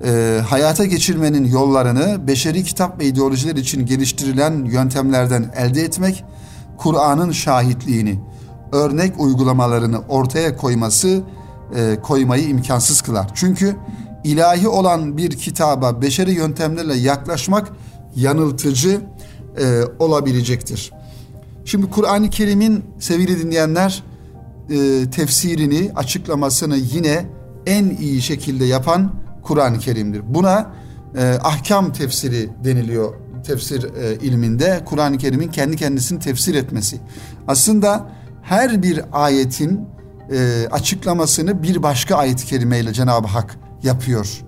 e, 0.05 0.41
hayata 0.47 0.85
geçirmenin 0.85 1.45
yollarını 1.45 2.27
beşeri 2.27 2.63
kitap 2.63 2.99
ve 2.99 3.05
ideolojiler 3.05 3.55
için 3.55 3.85
geliştirilen 3.85 4.65
yöntemlerden 4.65 5.51
elde 5.57 5.81
etmek, 5.81 6.23
Kur'an'ın 6.77 7.31
şahitliğini, 7.31 8.19
örnek 8.71 9.19
uygulamalarını 9.19 9.99
ortaya 10.09 10.57
koyması, 10.57 11.21
e, 11.75 11.97
koymayı 12.03 12.47
imkansız 12.49 13.01
kılar. 13.01 13.31
Çünkü 13.35 13.75
ilahi 14.23 14.67
olan 14.67 15.17
bir 15.17 15.31
kitaba 15.31 16.01
beşeri 16.01 16.31
yöntemlerle 16.31 16.95
yaklaşmak 16.95 17.71
yanıltıcı 18.15 19.01
e, 19.57 19.83
olabilecektir. 19.99 20.91
Şimdi 21.65 21.89
Kur'an-ı 21.89 22.29
Kerim'in 22.29 22.85
sevgili 22.99 23.43
dinleyenler 23.43 24.03
e, 24.69 25.09
tefsirini, 25.09 25.91
açıklamasını 25.95 26.77
yine 26.77 27.25
en 27.65 27.89
iyi 27.89 28.21
şekilde 28.21 28.65
yapan 28.65 29.11
Kur'an-ı 29.43 29.79
Kerim'dir. 29.79 30.21
Buna 30.27 30.71
e, 31.17 31.33
ahkam 31.43 31.93
tefsiri 31.93 32.49
deniliyor 32.63 33.13
tefsir 33.45 33.83
e, 33.83 34.15
ilminde. 34.15 34.81
Kur'an-ı 34.85 35.17
Kerim'in 35.17 35.47
kendi 35.47 35.75
kendisini 35.75 36.19
tefsir 36.19 36.55
etmesi. 36.55 36.99
Aslında 37.47 38.09
her 38.43 38.83
bir 38.83 39.01
ayetin 39.11 39.81
e, 40.31 40.67
açıklamasını 40.71 41.63
bir 41.63 41.83
başka 41.83 42.15
ayet-i 42.15 42.45
kerimeyle 42.45 42.93
Cenab-ı 42.93 43.27
Hak 43.27 43.57
yapıyor. 43.83 44.41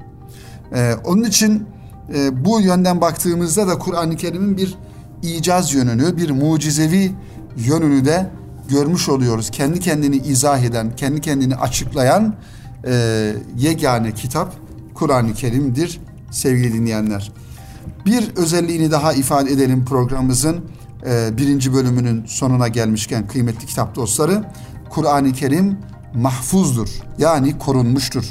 E, 0.75 0.93
onun 1.05 1.23
için 1.23 1.67
e, 2.15 2.45
bu 2.45 2.61
yönden 2.61 3.01
baktığımızda 3.01 3.67
da 3.67 3.79
Kur'an-ı 3.79 4.15
Kerim'in 4.15 4.57
bir 4.57 4.75
icaz 5.23 5.73
yönünü, 5.73 6.17
bir 6.17 6.29
mucizevi 6.29 7.11
yönünü 7.57 8.05
de 8.05 8.29
görmüş 8.69 9.09
oluyoruz. 9.09 9.49
Kendi 9.49 9.79
kendini 9.79 10.17
izah 10.17 10.59
eden, 10.59 10.95
kendi 10.95 11.21
kendini 11.21 11.55
açıklayan 11.55 12.35
e, 12.87 13.33
yegane 13.57 14.11
kitap 14.13 14.53
Kur'an-ı 14.93 15.33
Kerim'dir 15.33 15.99
sevgili 16.31 16.73
dinleyenler. 16.73 17.31
Bir 18.05 18.35
özelliğini 18.35 18.91
daha 18.91 19.13
ifade 19.13 19.51
edelim 19.51 19.85
programımızın 19.85 20.65
e, 21.05 21.37
birinci 21.37 21.73
bölümünün 21.73 22.25
sonuna 22.25 22.67
gelmişken 22.67 23.27
kıymetli 23.27 23.67
kitap 23.67 23.95
dostları. 23.95 24.43
Kur'an-ı 24.89 25.33
Kerim 25.33 25.77
mahfuzdur 26.15 26.89
yani 27.17 27.59
korunmuştur. 27.59 28.25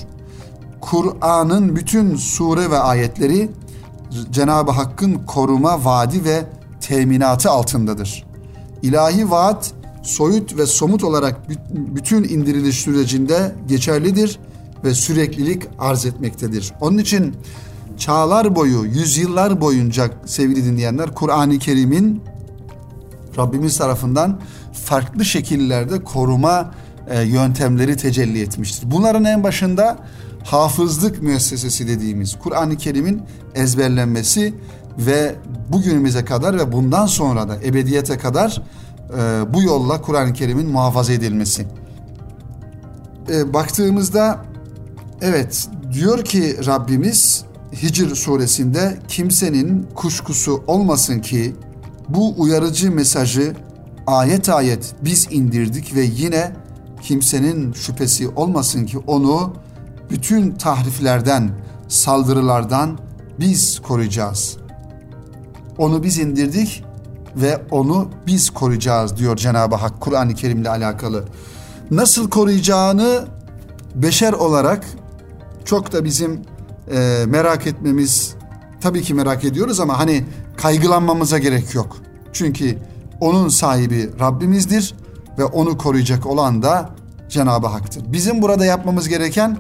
Kur'an'ın 0.81 1.77
bütün 1.77 2.17
sure 2.17 2.71
ve 2.71 2.79
ayetleri 2.79 3.51
Cenab-ı 4.31 4.71
Hakk'ın 4.71 5.15
koruma, 5.15 5.85
vaadi 5.85 6.25
ve 6.25 6.45
teminatı 6.81 7.51
altındadır. 7.51 8.27
İlahi 8.83 9.31
vaat 9.31 9.73
soyut 10.07 10.59
ve 10.59 10.67
somut 10.67 11.05
olarak 11.05 11.41
bütün 11.71 12.25
indiriliş 12.25 12.77
sürecinde 12.81 13.55
geçerlidir 13.69 14.39
ve 14.85 14.95
süreklilik 14.95 15.63
arz 15.79 16.07
etmektedir. 16.07 16.73
Onun 16.81 16.99
için 16.99 17.35
çağlar 17.99 18.57
boyu, 18.57 18.85
yüzyıllar 18.85 19.61
boyunca 19.61 20.11
sevgili 20.27 20.65
dinleyenler 20.65 21.15
Kur'an-ı 21.15 21.59
Kerim'in 21.59 22.23
Rabbimiz 23.39 23.79
tarafından 23.79 24.41
farklı 24.73 25.25
şekillerde 25.25 26.05
koruma 26.05 26.75
e, 27.11 27.23
yöntemleri 27.23 27.97
tecelli 27.97 28.43
etmiştir. 28.43 28.91
Bunların 28.91 29.25
en 29.25 29.45
başında 29.45 29.99
hafızlık 30.45 31.23
müessesesi 31.23 31.89
dediğimiz 31.89 32.39
Kur'an-ı 32.39 32.77
Kerim'in 32.77 33.23
ezberlenmesi 33.55 34.55
ve 34.99 35.35
bugünümüze 35.73 36.25
kadar 36.25 36.59
ve 36.59 36.73
bundan 36.73 37.07
sonra 37.07 37.49
da 37.49 37.57
ebediyete 37.65 38.19
kadar 38.19 38.63
e, 39.19 39.55
bu 39.55 39.63
yolla 39.63 40.03
Kur'an-ı 40.03 40.33
Kerim'in 40.33 40.71
muhafaza 40.71 41.13
edilmesi. 41.13 41.67
E, 43.29 43.53
baktığımızda 43.53 44.45
evet 45.21 45.69
diyor 45.93 46.25
ki 46.25 46.67
Rabbimiz 46.67 47.45
Hicr 47.83 48.15
suresinde 48.15 48.99
kimsenin 49.09 49.87
kuşkusu 49.95 50.65
olmasın 50.67 51.21
ki 51.21 51.57
bu 52.09 52.35
uyarıcı 52.39 52.93
mesajı 52.93 53.55
ayet 54.07 54.49
ayet 54.49 54.95
biz 55.03 55.29
indirdik 55.31 55.95
ve 55.95 56.03
yine 56.03 56.53
kimsenin 57.03 57.73
şüphesi 57.73 58.29
olmasın 58.29 58.87
ki 58.87 58.99
onu 58.99 59.55
bütün 60.11 60.51
tahriflerden, 60.55 61.51
saldırılardan 61.89 62.99
biz 63.41 63.79
koruyacağız. 63.79 64.57
Onu 65.79 66.03
biz 66.03 66.19
indirdik 66.19 66.85
ve 67.37 67.63
onu 67.71 68.09
biz 68.27 68.51
koruyacağız 68.51 69.17
diyor 69.17 69.37
Cenab-ı 69.37 69.75
Hak 69.75 70.01
Kur'an-ı 70.01 70.35
Kerim'le 70.35 70.67
alakalı. 70.67 71.25
Nasıl 71.91 72.31
koruyacağını 72.31 73.25
beşer 73.95 74.33
olarak 74.33 74.85
çok 75.65 75.93
da 75.93 76.05
bizim 76.05 76.41
e, 76.93 77.25
merak 77.27 77.67
etmemiz 77.67 78.35
tabii 78.81 79.03
ki 79.03 79.15
merak 79.15 79.45
ediyoruz 79.45 79.81
ama 79.81 79.99
hani 79.99 80.25
kaygılanmamıza 80.57 81.39
gerek 81.39 81.75
yok. 81.75 81.97
Çünkü 82.33 82.79
onun 83.21 83.49
sahibi 83.49 84.11
Rabbimizdir 84.21 84.95
ve 85.39 85.45
onu 85.45 85.79
koruyacak 85.79 86.27
olan 86.27 86.63
da 86.63 86.91
Cenab-ı 87.29 87.67
Hak'tır. 87.67 88.13
Bizim 88.13 88.43
burada 88.43 88.65
yapmamız 88.65 89.09
gereken 89.09 89.59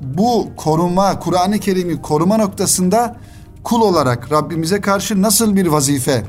bu 0.00 0.48
koruma, 0.56 1.18
Kur'an-ı 1.18 1.58
Kerim'i 1.58 2.02
koruma 2.02 2.36
noktasında 2.36 3.16
kul 3.64 3.80
olarak 3.80 4.32
Rabbimize 4.32 4.80
karşı 4.80 5.22
nasıl 5.22 5.56
bir 5.56 5.66
vazife 5.66 6.24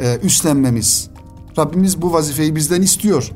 e, 0.00 0.18
üstlenmemiz. 0.22 1.08
Rabbimiz 1.58 2.02
bu 2.02 2.12
vazifeyi 2.12 2.56
bizden 2.56 2.82
istiyor. 2.82 3.30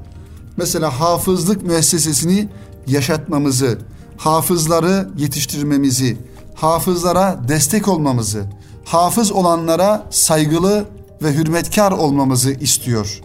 Mesela 0.56 1.00
hafızlık 1.00 1.62
müessesesini 1.62 2.48
yaşatmamızı, 2.86 3.78
hafızları 4.16 5.08
yetiştirmemizi, 5.16 6.18
hafızlara 6.54 7.40
destek 7.48 7.88
olmamızı, 7.88 8.44
hafız 8.84 9.32
olanlara 9.32 10.06
saygılı 10.10 10.84
ve 11.22 11.34
hürmetkar 11.34 11.92
olmamızı 11.92 12.52
istiyor. 12.52 13.20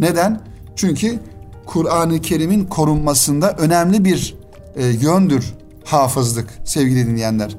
Neden? 0.00 0.40
Çünkü 0.76 1.18
Kur'an-ı 1.66 2.20
Kerim'in 2.20 2.64
korunmasında 2.64 3.52
önemli 3.52 4.04
bir 4.04 4.36
e, 4.76 4.86
yöndür 4.86 5.54
hafızlık 5.84 6.48
sevgili 6.64 7.06
dinleyenler. 7.06 7.56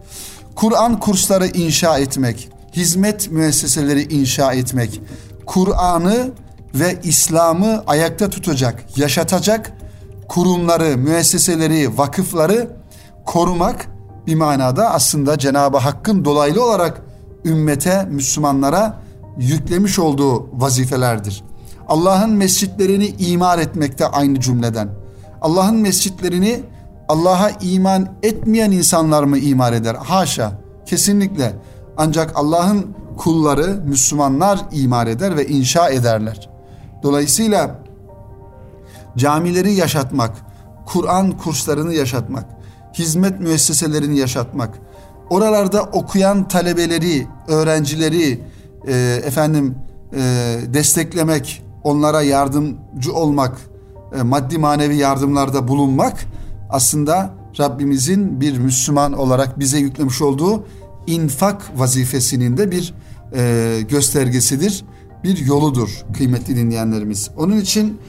Kur'an 0.56 1.00
kursları 1.00 1.48
inşa 1.48 2.00
etmek, 2.00 2.50
hizmet 2.74 3.32
müesseseleri 3.32 4.14
inşa 4.14 4.54
etmek, 4.54 5.02
Kur'an'ı 5.46 6.32
ve 6.76 7.00
İslam'ı 7.04 7.84
ayakta 7.88 8.30
tutacak, 8.30 8.98
yaşatacak 8.98 9.74
kurumları, 10.28 10.98
müesseseleri, 10.98 11.98
vakıfları 11.98 12.78
korumak 13.26 13.88
bir 14.28 14.36
manada 14.36 14.92
aslında 14.92 15.38
Cenab-ı 15.38 15.78
Hakk'ın 15.78 16.26
dolaylı 16.26 16.66
olarak 16.66 17.02
ümmete, 17.46 18.06
Müslümanlara 18.06 19.02
yüklemiş 19.38 20.00
olduğu 20.00 20.62
vazifelerdir. 20.62 21.44
Allah'ın 21.88 22.30
mescitlerini 22.30 23.08
imar 23.08 23.60
etmekte 23.60 24.08
aynı 24.08 24.40
cümleden. 24.40 24.90
Allah'ın 25.42 25.76
mescitlerini 25.76 26.64
Allah'a 27.10 27.50
iman 27.50 28.08
etmeyen 28.24 28.72
insanlar 28.72 29.24
mı 29.24 29.38
imar 29.38 29.74
eder? 29.74 29.96
Haşa, 29.96 30.52
kesinlikle. 30.86 31.54
Ancak 32.04 32.32
Allah'ın 32.36 32.88
kulları, 33.18 33.82
Müslümanlar 33.86 34.60
imar 34.72 35.08
eder 35.08 35.38
ve 35.38 35.48
inşa 35.48 35.90
ederler. 35.90 36.50
Dolayısıyla 37.04 37.80
camileri 39.18 39.74
yaşatmak, 39.74 40.32
Kur'an 40.86 41.32
kurslarını 41.38 41.94
yaşatmak, 41.94 42.46
hizmet 42.94 43.40
müesseselerini 43.40 44.18
yaşatmak, 44.18 44.80
oralarda 45.30 45.84
okuyan 45.84 46.48
talebeleri, 46.48 47.28
öğrencileri 47.48 48.42
e, 48.88 49.22
efendim 49.26 49.76
e, 50.14 50.20
desteklemek, 50.74 51.64
onlara 51.84 52.22
yardımcı 52.22 53.14
olmak, 53.14 53.58
e, 54.20 54.22
maddi 54.22 54.58
manevi 54.58 54.96
yardımlarda 54.96 55.68
bulunmak 55.68 56.26
aslında 56.70 57.34
Rabbimizin 57.60 58.42
bir 58.42 58.58
Müslüman 58.58 59.14
olarak 59.14 59.60
bize 59.60 59.78
yüklemiş 59.78 60.22
olduğu 60.22 60.64
infak 61.08 61.80
vazifesinin 61.80 62.58
de 62.58 62.72
bir 62.72 62.94
e, 63.36 63.82
göstergesidir, 63.90 64.84
bir 65.24 65.38
yoludur 65.38 66.06
kıymetli 66.14 66.56
dinleyenlerimiz. 66.56 67.30
Onun 67.38 67.58
için 67.58 68.00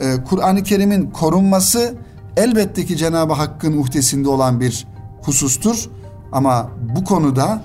e, 0.00 0.24
Kur'an-ı 0.24 0.62
Kerim'in 0.62 1.10
korunması 1.10 1.94
elbette 2.36 2.84
ki 2.84 2.96
Cenab-ı 2.96 3.32
Hakk'ın 3.32 3.76
uhdesinde 3.76 4.28
olan 4.28 4.60
bir 4.60 4.86
husustur. 5.22 5.90
Ama 6.32 6.70
bu 6.96 7.04
konuda 7.04 7.62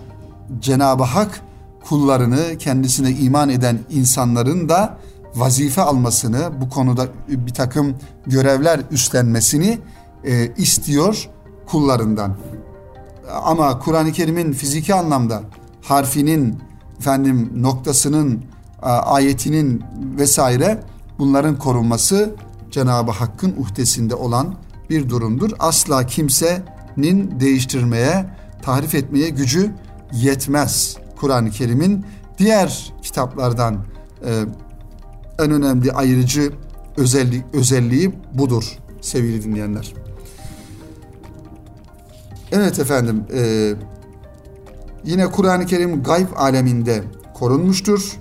Cenab-ı 0.60 1.04
Hak 1.04 1.41
kullarını 1.89 2.58
kendisine 2.60 3.12
iman 3.12 3.50
eden 3.50 3.80
insanların 3.89 4.69
da 4.69 4.97
vazife 5.36 5.82
almasını, 5.82 6.62
bu 6.62 6.69
konuda 6.69 7.08
bir 7.28 7.54
takım 7.54 7.95
görevler 8.26 8.80
üstlenmesini 8.91 9.80
e, 10.23 10.54
istiyor 10.58 11.30
kullarından. 11.65 12.36
Ama 13.32 13.80
Kur'an-ı 13.80 14.12
Kerim'in 14.12 14.54
fiziki 14.54 14.94
anlamda 14.94 15.42
harfinin 15.82 16.60
efendim 17.00 17.52
noktasının 17.56 18.42
ayetinin 18.82 19.84
vesaire 20.18 20.84
bunların 21.20 21.60
korunması 21.60 22.36
Cenab-ı 22.72 23.12
Hakk'ın 23.12 23.56
uhdesinde 23.60 24.16
olan 24.16 24.56
bir 24.90 25.10
durumdur. 25.10 25.52
Asla 25.60 26.06
kimsenin 26.06 27.40
değiştirmeye, 27.40 28.26
tahrif 28.62 28.96
etmeye 28.96 29.30
gücü 29.30 29.72
yetmez. 30.13 30.98
Kur'an-ı 31.20 31.50
Kerim'in 31.50 32.06
diğer 32.38 32.94
kitaplardan 33.02 33.86
e, 34.26 34.44
en 35.40 35.52
önemli 35.52 35.92
ayırıcı 35.92 36.54
özellik, 36.98 37.44
özelliği 37.54 38.12
budur 38.34 38.78
sevgili 39.02 39.44
dinleyenler. 39.44 39.94
Evet 42.52 42.80
efendim, 42.80 43.24
e, 43.34 43.74
yine 45.04 45.32
Kur'an-ı 45.32 45.66
Kerim 45.66 46.04
gayb 46.04 46.28
aleminde 46.36 47.04
korunmuştur. 47.34 48.18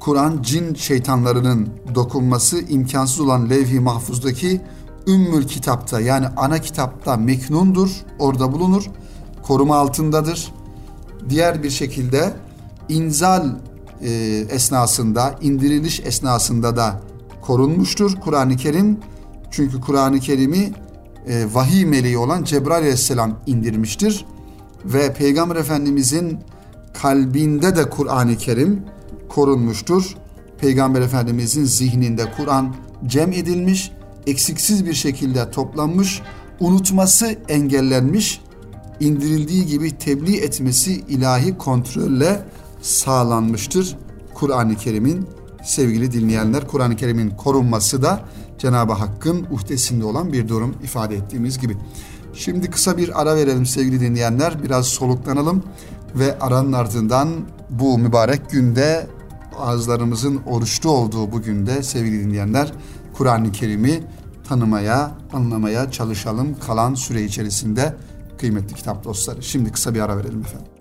Kur'an 0.00 0.42
cin 0.42 0.74
şeytanlarının 0.74 1.68
dokunması 1.94 2.60
imkansız 2.60 3.20
olan 3.20 3.50
levh-i 3.50 3.80
mahfuzdaki 3.80 4.60
Ümmül 5.06 5.46
Kitap'ta 5.46 6.00
yani 6.00 6.26
ana 6.36 6.58
kitapta 6.58 7.16
meknundur, 7.16 7.90
orada 8.18 8.52
bulunur, 8.52 8.84
koruma 9.42 9.76
altındadır. 9.76 10.52
Diğer 11.28 11.62
bir 11.62 11.70
şekilde 11.70 12.34
inzal 12.88 13.48
e, 14.00 14.10
esnasında, 14.50 15.38
indiriliş 15.40 16.00
esnasında 16.00 16.76
da 16.76 17.00
korunmuştur 17.42 18.14
Kur'an-ı 18.24 18.56
Kerim. 18.56 18.98
Çünkü 19.50 19.80
Kur'an-ı 19.80 20.20
Kerim'i 20.20 20.72
e, 21.28 21.54
vahiy 21.54 21.84
meleği 21.84 22.18
olan 22.18 22.44
Cebrail 22.44 22.82
aleyhisselam 22.82 23.40
indirmiştir. 23.46 24.24
Ve 24.84 25.12
Peygamber 25.12 25.56
Efendimizin 25.56 26.38
kalbinde 27.02 27.76
de 27.76 27.90
Kur'an-ı 27.90 28.36
Kerim 28.36 28.82
korunmuştur. 29.28 30.16
Peygamber 30.58 31.00
Efendimizin 31.00 31.64
zihninde 31.64 32.32
Kur'an 32.36 32.74
cem 33.06 33.32
edilmiş, 33.32 33.92
eksiksiz 34.26 34.86
bir 34.86 34.94
şekilde 34.94 35.50
toplanmış, 35.50 36.22
unutması 36.60 37.26
engellenmiş, 37.48 38.40
indirildiği 39.00 39.66
gibi 39.66 39.98
tebliğ 39.98 40.36
etmesi 40.36 40.92
ilahi 40.92 41.58
kontrolle 41.58 42.42
sağlanmıştır. 42.82 43.96
Kur'an-ı 44.34 44.76
Kerim'in 44.76 45.26
sevgili 45.64 46.12
dinleyenler, 46.12 46.68
Kur'an-ı 46.68 46.96
Kerim'in 46.96 47.30
korunması 47.30 48.02
da 48.02 48.24
Cenab-ı 48.62 48.92
Hakk'ın 48.92 49.46
uhdesinde 49.50 50.04
olan 50.04 50.32
bir 50.32 50.48
durum 50.48 50.74
ifade 50.82 51.16
ettiğimiz 51.16 51.58
gibi. 51.58 51.76
Şimdi 52.34 52.70
kısa 52.70 52.96
bir 52.96 53.20
ara 53.22 53.36
verelim 53.36 53.66
sevgili 53.66 54.00
dinleyenler. 54.00 54.62
Biraz 54.62 54.86
soluklanalım 54.86 55.62
ve 56.14 56.38
aranın 56.38 56.72
ardından 56.72 57.28
bu 57.70 57.98
mübarek 57.98 58.50
günde 58.50 59.06
ağızlarımızın 59.58 60.40
oruçlu 60.46 60.90
olduğu 60.90 61.32
bu 61.32 61.42
günde 61.42 61.82
sevgili 61.82 62.24
dinleyenler 62.24 62.72
Kur'an-ı 63.14 63.52
Kerim'i 63.52 64.02
tanımaya, 64.48 65.10
anlamaya 65.32 65.90
çalışalım 65.90 66.56
kalan 66.66 66.94
süre 66.94 67.22
içerisinde 67.22 67.94
kıymetli 68.38 68.74
kitap 68.74 69.04
dostları. 69.04 69.42
Şimdi 69.42 69.72
kısa 69.72 69.94
bir 69.94 70.00
ara 70.00 70.16
verelim 70.16 70.40
efendim. 70.40 70.71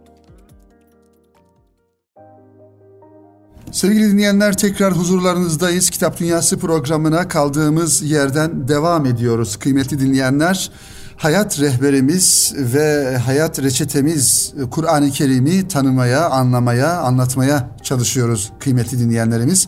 Sevgili 3.71 4.11
dinleyenler 4.11 4.57
tekrar 4.57 4.93
huzurlarınızdayız. 4.93 5.89
Kitap 5.89 6.19
Dünyası 6.19 6.57
programına 6.57 7.27
kaldığımız 7.27 8.01
yerden 8.01 8.67
devam 8.67 9.05
ediyoruz. 9.05 9.55
Kıymetli 9.55 9.99
dinleyenler, 9.99 10.71
hayat 11.17 11.59
rehberimiz 11.59 12.53
ve 12.57 13.17
hayat 13.17 13.61
reçetemiz 13.63 14.53
Kur'an-ı 14.71 15.11
Kerim'i 15.11 15.67
tanımaya, 15.67 16.29
anlamaya, 16.29 16.99
anlatmaya 16.99 17.69
çalışıyoruz 17.83 18.51
kıymetli 18.59 18.99
dinleyenlerimiz. 18.99 19.67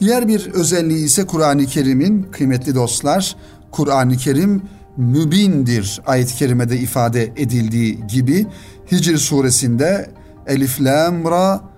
Diğer 0.00 0.28
bir 0.28 0.50
özelliği 0.52 1.04
ise 1.04 1.26
Kur'an-ı 1.26 1.66
Kerim'in 1.66 2.22
kıymetli 2.22 2.74
dostlar, 2.74 3.36
Kur'an-ı 3.70 4.16
Kerim 4.16 4.62
mübindir 4.96 6.00
ayet-i 6.06 6.34
kerimede 6.34 6.78
ifade 6.78 7.32
edildiği 7.36 8.06
gibi 8.06 8.46
Hicr 8.92 9.16
suresinde 9.16 10.10
Elif 10.46 10.80
Lam 10.80 11.24
Ra 11.24 11.71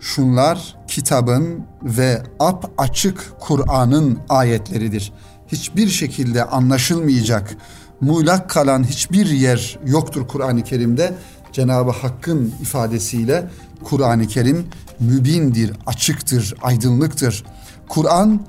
şunlar 0.00 0.76
kitabın 0.88 1.64
ve 1.82 2.22
ap 2.40 2.70
açık 2.78 3.32
Kur'an'ın 3.40 4.18
ayetleridir. 4.28 5.12
Hiçbir 5.48 5.88
şekilde 5.88 6.44
anlaşılmayacak, 6.44 7.56
muğlak 8.00 8.50
kalan 8.50 8.84
hiçbir 8.84 9.26
yer 9.26 9.78
yoktur 9.86 10.28
Kur'an-ı 10.28 10.62
Kerim'de. 10.62 11.14
Cenab-ı 11.52 11.90
Hakk'ın 11.90 12.54
ifadesiyle 12.62 13.50
Kur'an-ı 13.84 14.26
Kerim 14.26 14.66
mübindir, 15.00 15.72
açıktır, 15.86 16.54
aydınlıktır. 16.62 17.44
Kur'an 17.88 18.40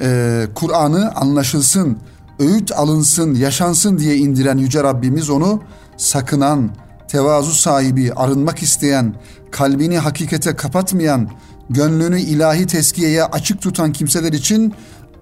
e, 0.00 0.46
Kur'an'ı 0.54 1.12
anlaşılsın, 1.12 1.98
öğüt 2.38 2.72
alınsın, 2.72 3.34
yaşansın 3.34 3.98
diye 3.98 4.16
indiren 4.16 4.58
Yüce 4.58 4.82
Rabbimiz 4.82 5.30
onu 5.30 5.62
sakınan, 5.96 6.70
tevazu 7.08 7.52
sahibi, 7.52 8.12
arınmak 8.12 8.62
isteyen, 8.62 9.14
kalbini 9.50 9.98
hakikate 9.98 10.56
kapatmayan, 10.56 11.30
gönlünü 11.70 12.20
ilahi 12.20 12.66
teskiyeye 12.66 13.24
açık 13.24 13.62
tutan 13.62 13.92
kimseler 13.92 14.32
için 14.32 14.74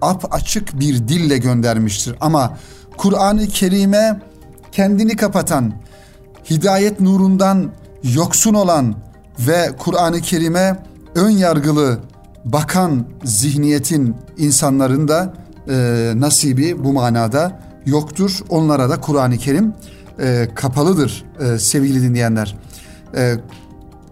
ap 0.03 0.35
açık 0.35 0.81
bir 0.81 1.09
dille 1.09 1.39
göndermiştir. 1.39 2.17
Ama 2.21 2.59
Kur'an-ı 2.97 3.47
Kerim'e 3.47 4.21
kendini 4.73 5.17
kapatan, 5.17 5.73
hidayet 6.51 7.01
nurundan 7.01 7.73
yoksun 8.03 8.55
olan 8.55 8.95
ve 9.39 9.71
Kur'an-ı 9.79 10.21
Kerim'e 10.21 10.77
ön 11.15 11.31
yargılı 11.31 11.99
bakan 12.45 13.07
zihniyetin 13.25 14.17
insanların 14.39 15.09
da 15.09 15.35
e, 15.69 16.13
nasibi 16.17 16.85
bu 16.85 16.93
manada 16.93 17.61
yoktur. 17.87 18.39
Onlara 18.49 18.91
da 18.91 19.01
Kur'an-ı 19.01 19.39
Kerim 19.39 19.75
e, 20.21 20.49
kapalıdır 20.55 21.25
e, 21.41 21.59
sevgili 21.59 22.03
dinleyenler. 22.03 22.57
E, 23.17 23.35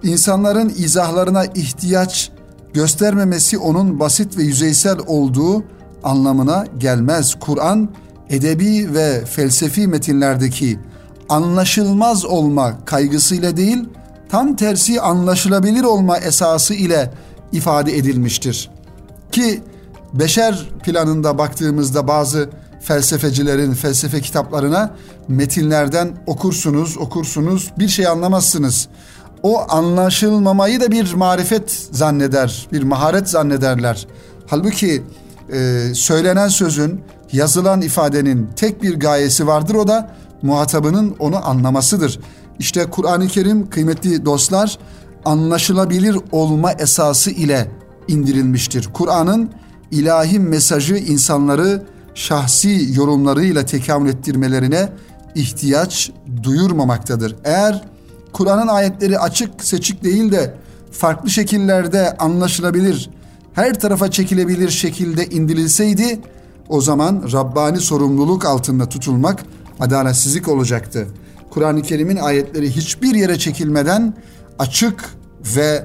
insanların 0.05 0.69
izahlarına 0.69 1.45
ihtiyaç 1.45 2.31
göstermemesi 2.75 3.59
onun 3.59 4.01
basit 4.01 4.39
ve 4.39 4.43
yüzeysel 4.43 4.99
olduğu 5.07 5.65
anlamına 6.03 6.67
gelmez. 6.79 7.35
Kur'an 7.41 7.89
edebi 8.31 8.95
ve 8.95 9.25
felsefi 9.25 9.89
metinlerdeki 9.89 10.79
anlaşılmaz 11.29 12.25
olma 12.25 12.85
kaygısıyla 12.85 13.57
değil, 13.57 13.89
tam 14.29 14.57
tersi 14.57 15.01
anlaşılabilir 15.01 15.85
olma 15.85 16.19
esası 16.19 16.75
ile 16.75 17.11
ifade 17.53 17.97
edilmiştir. 17.97 18.71
Ki 19.33 19.63
beşer 20.13 20.69
planında 20.85 21.39
baktığımızda 21.39 22.09
bazı 22.09 22.51
felsefecilerin 22.81 23.75
felsefe 23.75 24.21
kitaplarına 24.21 24.95
metinlerden 25.29 26.13
okursunuz, 26.27 26.99
okursunuz, 26.99 27.73
bir 27.79 27.89
şey 27.89 28.07
anlamazsınız. 28.07 28.89
O 29.45 29.65
anlaşılmamayı 29.69 30.81
da 30.81 30.91
bir 30.91 31.15
marifet 31.15 31.89
zanneder, 31.91 32.69
bir 32.73 32.83
maharet 32.83 33.29
zannederler. 33.29 34.07
Halbuki 34.47 35.03
e, 35.53 35.81
söylenen 35.95 36.49
sözün, 36.49 37.01
yazılan 37.33 37.83
ifadenin 37.83 38.49
tek 38.57 38.83
bir 38.83 39.01
gayesi 39.01 39.47
vardır 39.47 39.75
o 39.75 39.89
da 39.89 40.11
muhatabının 40.43 41.17
onu 41.19 41.49
anlamasıdır. 41.49 42.21
İşte 42.59 42.91
Kur'an-ı 42.91 43.29
Kerim 43.29 43.71
kıymetli 43.71 44.25
dostlar 44.25 44.79
anlaşılabilir 45.25 46.19
olma 46.33 46.73
esası 46.73 47.31
ile 47.31 47.71
indirilmiştir. 48.09 48.89
Kur'an'ın 48.93 49.51
ilahi 49.91 50.39
mesajı 50.39 50.97
insanları 50.97 51.83
şahsi 52.15 52.89
yorumlarıyla 52.93 53.65
tekamül 53.65 54.09
ettirmelerine 54.09 54.89
ihtiyaç 55.35 56.11
duyurmamaktadır. 56.43 57.37
Eğer 57.45 57.94
Kur'an'ın 58.35 58.69
ayetleri 58.69 59.19
açık 59.19 59.65
seçik 59.65 60.05
değil 60.05 60.33
de 60.33 60.55
farklı 60.93 61.31
şekillerde 61.31 62.17
anlaşılabilir, 62.17 63.11
her 63.53 63.81
tarafa 63.81 64.11
çekilebilir 64.11 64.71
şekilde 64.71 65.27
indirilseydi 65.27 66.21
o 66.69 66.81
zaman 66.81 67.25
Rabbani 67.33 67.81
sorumluluk 67.81 68.45
altında 68.45 68.89
tutulmak 68.89 69.45
adaletsizlik 69.81 70.49
olacaktı. 70.49 71.07
Kur'an-ı 71.51 71.83
Kerim'in 71.83 72.17
ayetleri 72.17 72.71
hiçbir 72.77 73.15
yere 73.15 73.39
çekilmeden 73.39 74.15
açık 74.59 75.05
ve 75.57 75.85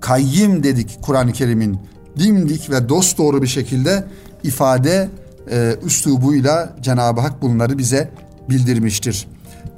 kayyim 0.00 0.62
dedik 0.62 0.98
Kur'an-ı 1.02 1.32
Kerim'in 1.32 1.78
dimdik 2.18 2.70
ve 2.70 2.88
dost 2.88 3.18
doğru 3.18 3.42
bir 3.42 3.46
şekilde 3.46 4.04
ifade 4.42 5.08
e, 5.50 5.76
üslubuyla 5.86 6.76
Cenab-ı 6.80 7.20
Hak 7.20 7.42
bunları 7.42 7.78
bize 7.78 8.10
bildirmiştir. 8.48 9.31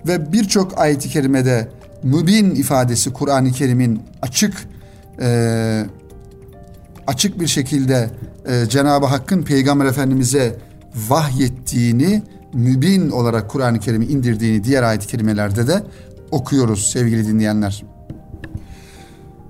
Ve 0.07 0.33
birçok 0.33 0.79
ayet-i 0.79 1.09
kerimede 1.09 1.69
mübin 2.03 2.55
ifadesi 2.55 3.12
Kur'an-ı 3.12 3.53
Kerim'in 3.53 4.03
açık 4.23 4.69
e, 5.21 5.87
açık 7.07 7.40
bir 7.40 7.47
şekilde 7.47 8.11
e, 8.47 8.69
Cenab-ı 8.69 9.07
Hakk'ın 9.07 9.43
Peygamber 9.43 9.87
Efendimiz'e 9.87 10.57
vahyettiğini 11.09 12.23
mübin 12.53 13.11
olarak 13.11 13.51
Kur'an-ı 13.51 13.81
Kerim'i 13.81 14.07
indirdiğini 14.07 14.64
diğer 14.64 14.83
ayet-i 14.83 15.07
kerimelerde 15.07 15.67
de 15.67 15.83
okuyoruz 16.31 16.90
sevgili 16.90 17.27
dinleyenler. 17.27 17.85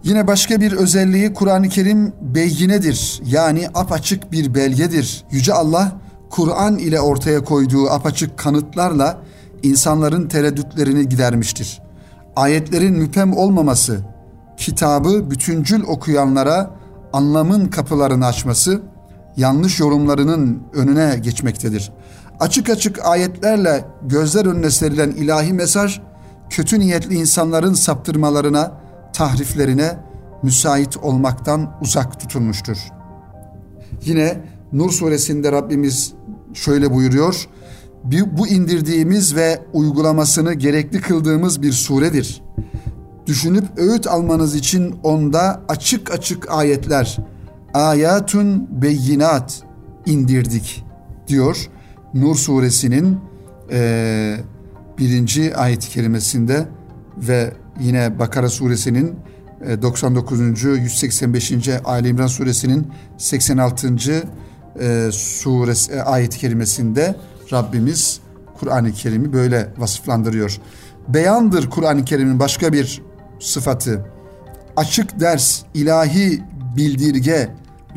Yine 0.04 0.26
başka 0.26 0.60
bir 0.60 0.72
özelliği 0.72 1.32
Kur'an-ı 1.32 1.68
Kerim 1.68 2.12
beyyinedir. 2.20 3.20
Yani 3.26 3.68
apaçık 3.74 4.32
bir 4.32 4.54
belgedir. 4.54 5.24
Yüce 5.30 5.52
Allah 5.52 6.00
Kur'an 6.30 6.78
ile 6.78 7.00
ortaya 7.00 7.44
koyduğu 7.44 7.90
apaçık 7.90 8.38
kanıtlarla 8.38 9.18
insanların 9.64 10.28
tereddütlerini 10.28 11.08
gidermiştir. 11.08 11.82
Ayetlerin 12.36 12.94
müpem 12.94 13.36
olmaması, 13.36 14.00
kitabı 14.56 15.30
bütüncül 15.30 15.82
okuyanlara 15.82 16.70
anlamın 17.12 17.66
kapılarını 17.66 18.26
açması, 18.26 18.82
yanlış 19.36 19.80
yorumlarının 19.80 20.62
önüne 20.72 21.18
geçmektedir. 21.22 21.92
Açık 22.40 22.70
açık 22.70 23.06
ayetlerle 23.06 23.84
gözler 24.02 24.46
önüne 24.46 24.70
serilen 24.70 25.10
ilahi 25.10 25.52
mesaj, 25.52 26.00
kötü 26.50 26.80
niyetli 26.80 27.14
insanların 27.14 27.74
saptırmalarına, 27.74 28.72
tahriflerine 29.12 29.98
müsait 30.42 30.96
olmaktan 30.96 31.70
uzak 31.80 32.20
tutulmuştur. 32.20 32.76
Yine 34.04 34.40
Nur 34.72 34.90
suresinde 34.90 35.52
Rabbimiz 35.52 36.12
şöyle 36.54 36.94
buyuruyor. 36.94 37.48
Bu 38.04 38.48
indirdiğimiz 38.48 39.36
ve 39.36 39.62
uygulamasını 39.72 40.54
gerekli 40.54 41.00
kıldığımız 41.00 41.62
bir 41.62 41.72
suredir. 41.72 42.42
Düşünüp 43.26 43.64
öğüt 43.76 44.06
almanız 44.06 44.54
için 44.54 44.94
onda 45.02 45.62
açık 45.68 46.10
açık 46.10 46.50
ayetler, 46.50 47.16
ayatun 47.74 48.68
beyinat 48.82 49.62
indirdik 50.06 50.84
diyor. 51.28 51.70
Nur 52.14 52.36
suresinin 52.36 53.18
e, 53.72 54.36
birinci 54.98 55.56
ayet-i 55.56 55.90
kerimesinde 55.90 56.66
ve 57.16 57.52
yine 57.80 58.18
Bakara 58.18 58.48
suresinin 58.48 59.14
99. 59.82 60.64
185. 60.64 61.52
Ali 61.84 62.08
İmran 62.08 62.26
suresinin 62.26 62.86
86. 63.18 63.88
E, 64.80 65.08
suresi 65.12 65.92
e, 65.92 66.00
ayet-i 66.00 66.38
kerimesinde 66.38 67.16
Rabbimiz 67.52 68.20
Kur'an-ı 68.60 68.92
Kerim'i 68.92 69.32
böyle 69.32 69.72
vasıflandırıyor. 69.78 70.58
Beyandır 71.08 71.70
Kur'an-ı 71.70 72.04
Kerim'in 72.04 72.38
başka 72.38 72.72
bir 72.72 73.02
sıfatı. 73.40 74.06
Açık 74.76 75.20
ders, 75.20 75.62
ilahi 75.74 76.42
bildirge, 76.76 77.50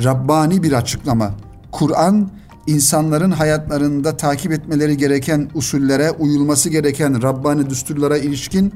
Rabbani 0.04 0.64
bir 0.64 0.72
açıklama. 0.72 1.32
Kur'an 1.72 2.30
insanların 2.68 3.32
hayatlarında 3.32 4.18
takip 4.18 4.52
etmeleri 4.52 4.98
gereken 4.98 5.50
usullere, 5.54 6.12
uyulması 6.12 6.70
gereken 6.70 7.22
Rabbani 7.22 7.70
düsturlara 7.70 8.18
ilişkin 8.18 8.74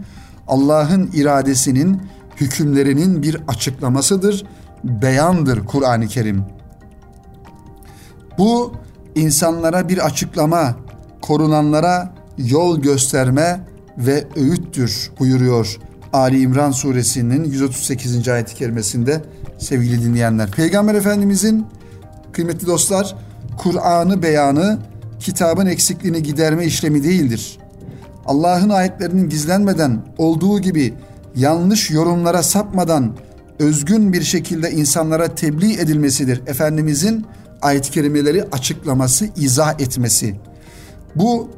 Allah'ın 0.48 1.10
iradesinin, 1.14 2.02
hükümlerinin 2.38 3.24
bir 3.24 3.38
açıklamasıdır, 3.48 4.46
beyandır 4.84 5.66
Kur'an-ı 5.66 6.08
Kerim. 6.08 6.46
Bu 8.38 8.74
insanlara 9.15 9.89
bir 9.89 10.06
açıklama, 10.06 10.76
korunanlara 11.21 12.13
yol 12.38 12.82
gösterme 12.82 13.62
ve 13.97 14.28
öğüttür 14.36 15.12
buyuruyor 15.19 15.78
Ali 16.13 16.41
İmran 16.41 16.71
suresinin 16.71 17.43
138. 17.43 18.28
ayet-i 18.28 18.56
kerimesinde 18.56 19.21
sevgili 19.58 20.04
dinleyenler. 20.04 20.52
Peygamber 20.52 20.95
Efendimizin 20.95 21.65
kıymetli 22.32 22.67
dostlar 22.67 23.15
Kur'an'ı 23.58 24.24
beyanı 24.24 24.80
kitabın 25.19 25.65
eksikliğini 25.65 26.24
giderme 26.24 26.65
işlemi 26.65 27.04
değildir. 27.04 27.58
Allah'ın 28.26 28.69
ayetlerinin 28.69 29.30
gizlenmeden 29.30 30.02
olduğu 30.17 30.60
gibi 30.60 30.93
yanlış 31.36 31.91
yorumlara 31.91 32.43
sapmadan 32.43 33.15
özgün 33.60 34.13
bir 34.13 34.21
şekilde 34.21 34.71
insanlara 34.71 35.36
tebliğ 35.36 35.74
edilmesidir. 35.74 36.41
Efendimizin 36.47 37.26
ayet-i 37.62 37.91
kerimeleri 37.91 38.43
açıklaması, 38.52 39.30
izah 39.36 39.80
etmesi. 39.80 40.39
Bu 41.15 41.50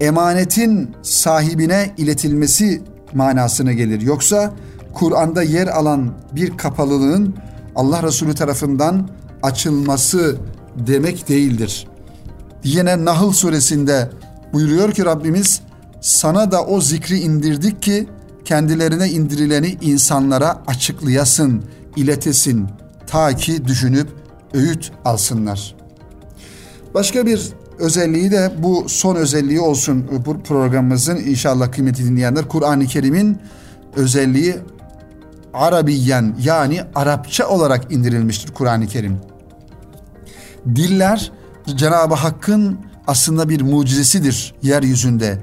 emanetin 0.00 0.90
sahibine 1.02 1.94
iletilmesi 1.96 2.82
manasına 3.14 3.72
gelir. 3.72 4.00
Yoksa 4.00 4.52
Kur'an'da 4.92 5.42
yer 5.42 5.66
alan 5.66 6.14
bir 6.32 6.56
kapalılığın 6.56 7.36
Allah 7.74 8.02
Resulü 8.02 8.34
tarafından 8.34 9.08
açılması 9.42 10.36
demek 10.86 11.28
değildir. 11.28 11.88
Yine 12.64 13.04
Nahl 13.04 13.32
suresinde 13.32 14.10
buyuruyor 14.52 14.92
ki 14.92 15.04
Rabbimiz 15.04 15.60
sana 16.00 16.52
da 16.52 16.64
o 16.64 16.80
zikri 16.80 17.18
indirdik 17.18 17.82
ki 17.82 18.08
kendilerine 18.44 19.08
indirileni 19.08 19.78
insanlara 19.80 20.62
açıklayasın, 20.66 21.64
iletesin 21.96 22.68
ta 23.06 23.36
ki 23.36 23.64
düşünüp 23.64 24.08
öğüt 24.54 24.92
alsınlar. 25.04 25.74
Başka 26.94 27.26
bir 27.26 27.52
özelliği 27.78 28.30
de 28.30 28.52
bu 28.58 28.84
son 28.88 29.16
özelliği 29.16 29.60
olsun 29.60 30.06
bu 30.26 30.42
programımızın 30.42 31.16
inşallah 31.16 31.72
kıymeti 31.72 32.04
dinleyenler. 32.04 32.48
Kur'an-ı 32.48 32.86
Kerim'in 32.86 33.38
özelliği 33.96 34.56
Arabiyen 35.54 36.36
yani 36.42 36.82
Arapça 36.94 37.48
olarak 37.48 37.92
indirilmiştir 37.92 38.52
Kur'an-ı 38.52 38.86
Kerim. 38.86 39.20
Diller 40.66 41.32
Cenab-ı 41.76 42.14
Hakk'ın 42.14 42.78
aslında 43.06 43.48
bir 43.48 43.60
mucizesidir 43.60 44.54
yeryüzünde. 44.62 45.38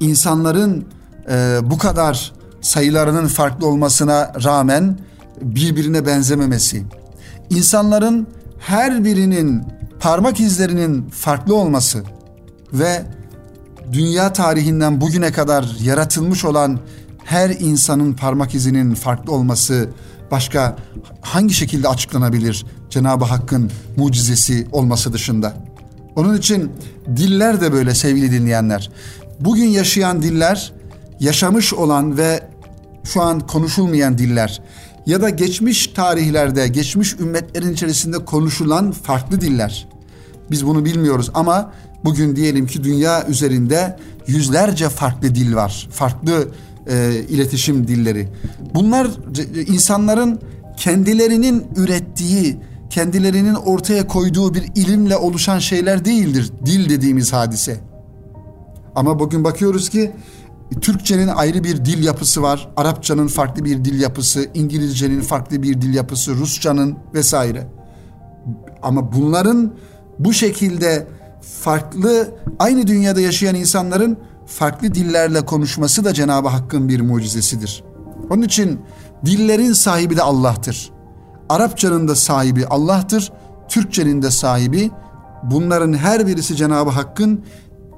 İnsanların 0.00 0.84
e, 1.30 1.58
bu 1.62 1.78
kadar 1.78 2.32
sayılarının 2.60 3.26
farklı 3.26 3.66
olmasına 3.66 4.32
rağmen 4.44 4.98
birbirine 5.40 6.06
benzememesi, 6.06 6.82
insanların 7.50 8.26
her 8.66 9.04
birinin 9.04 9.62
parmak 10.00 10.40
izlerinin 10.40 11.10
farklı 11.10 11.56
olması 11.56 12.02
ve 12.72 13.02
dünya 13.92 14.32
tarihinden 14.32 15.00
bugüne 15.00 15.32
kadar 15.32 15.76
yaratılmış 15.82 16.44
olan 16.44 16.80
her 17.24 17.50
insanın 17.50 18.12
parmak 18.12 18.54
izinin 18.54 18.94
farklı 18.94 19.32
olması 19.32 19.88
başka 20.30 20.76
hangi 21.20 21.54
şekilde 21.54 21.88
açıklanabilir 21.88 22.66
Cenab-ı 22.90 23.24
Hakk'ın 23.24 23.70
mucizesi 23.96 24.66
olması 24.72 25.12
dışında? 25.12 25.54
Onun 26.16 26.38
için 26.38 26.72
diller 27.16 27.60
de 27.60 27.72
böyle 27.72 27.94
sevgili 27.94 28.32
dinleyenler. 28.32 28.90
Bugün 29.40 29.66
yaşayan 29.66 30.22
diller 30.22 30.72
yaşamış 31.20 31.74
olan 31.74 32.16
ve 32.18 32.48
şu 33.04 33.22
an 33.22 33.40
konuşulmayan 33.40 34.18
diller 34.18 34.62
ya 35.06 35.22
da 35.22 35.30
geçmiş 35.30 35.86
tarihlerde, 35.86 36.68
geçmiş 36.68 37.14
ümmetlerin 37.20 37.72
içerisinde 37.72 38.24
konuşulan 38.24 38.92
farklı 38.92 39.40
diller. 39.40 39.88
Biz 40.50 40.66
bunu 40.66 40.84
bilmiyoruz 40.84 41.30
ama 41.34 41.72
bugün 42.04 42.36
diyelim 42.36 42.66
ki 42.66 42.84
dünya 42.84 43.26
üzerinde 43.26 43.96
yüzlerce 44.26 44.88
farklı 44.88 45.34
dil 45.34 45.54
var. 45.54 45.88
Farklı 45.90 46.48
e, 46.86 47.22
iletişim 47.28 47.88
dilleri. 47.88 48.28
Bunlar 48.74 49.10
insanların 49.66 50.40
kendilerinin 50.76 51.66
ürettiği, 51.76 52.56
kendilerinin 52.90 53.54
ortaya 53.54 54.06
koyduğu 54.06 54.54
bir 54.54 54.62
ilimle 54.74 55.16
oluşan 55.16 55.58
şeyler 55.58 56.04
değildir. 56.04 56.52
Dil 56.66 56.88
dediğimiz 56.88 57.32
hadise. 57.32 57.80
Ama 58.94 59.18
bugün 59.18 59.44
bakıyoruz 59.44 59.88
ki 59.88 60.12
Türkçenin 60.80 61.28
ayrı 61.28 61.64
bir 61.64 61.84
dil 61.84 62.04
yapısı 62.04 62.42
var. 62.42 62.68
Arapçanın 62.76 63.26
farklı 63.26 63.64
bir 63.64 63.84
dil 63.84 64.00
yapısı, 64.00 64.50
İngilizcenin 64.54 65.20
farklı 65.20 65.62
bir 65.62 65.80
dil 65.80 65.94
yapısı, 65.94 66.34
Rusçanın 66.34 66.96
vesaire. 67.14 67.66
Ama 68.82 69.12
bunların 69.12 69.74
bu 70.18 70.32
şekilde 70.32 71.06
farklı 71.60 72.34
aynı 72.58 72.86
dünyada 72.86 73.20
yaşayan 73.20 73.54
insanların 73.54 74.18
farklı 74.46 74.94
dillerle 74.94 75.44
konuşması 75.44 76.04
da 76.04 76.14
Cenab-ı 76.14 76.48
Hakk'ın 76.48 76.88
bir 76.88 77.00
mucizesidir. 77.00 77.84
Onun 78.30 78.42
için 78.42 78.80
dillerin 79.24 79.72
sahibi 79.72 80.16
de 80.16 80.22
Allah'tır. 80.22 80.90
Arapçanın 81.48 82.08
da 82.08 82.14
sahibi 82.14 82.66
Allah'tır. 82.66 83.32
Türkçenin 83.68 84.22
de 84.22 84.30
sahibi 84.30 84.90
bunların 85.42 85.92
her 85.92 86.26
birisi 86.26 86.56
Cenab-ı 86.56 86.90
Hakk'ın 86.90 87.44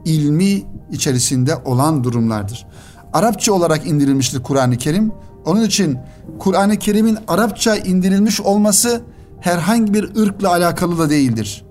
ilmi 0.06 0.62
içerisinde 0.92 1.56
olan 1.64 2.04
durumlardır. 2.04 2.66
Arapça 3.12 3.52
olarak 3.52 3.86
indirilmiştir 3.86 4.42
Kur'an-ı 4.42 4.76
Kerim. 4.76 5.12
Onun 5.44 5.64
için 5.64 5.98
Kur'an-ı 6.38 6.76
Kerim'in 6.76 7.18
Arapça 7.28 7.76
indirilmiş 7.76 8.40
olması 8.40 9.02
herhangi 9.40 9.94
bir 9.94 10.16
ırkla 10.22 10.50
alakalı 10.50 10.98
da 10.98 11.10
değildir. 11.10 11.64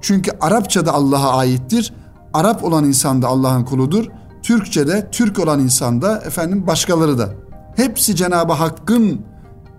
Çünkü 0.00 0.30
Arapça 0.40 0.86
da 0.86 0.92
Allah'a 0.92 1.36
aittir. 1.36 1.92
Arap 2.34 2.64
olan 2.64 2.84
insan 2.84 3.22
da 3.22 3.28
Allah'ın 3.28 3.64
kuludur. 3.64 4.06
Türkçe'de 4.42 5.08
Türk 5.12 5.38
olan 5.38 5.60
insan 5.60 6.02
da 6.02 6.18
efendim 6.18 6.66
başkaları 6.66 7.18
da. 7.18 7.28
Hepsi 7.76 8.16
Cenab-ı 8.16 8.52
Hakk'ın 8.52 9.20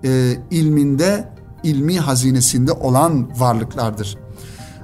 e, 0.04 0.34
ilminde, 0.52 1.30
ilmi 1.64 2.00
hazinesinde 2.00 2.72
olan 2.72 3.40
varlıklardır. 3.40 4.18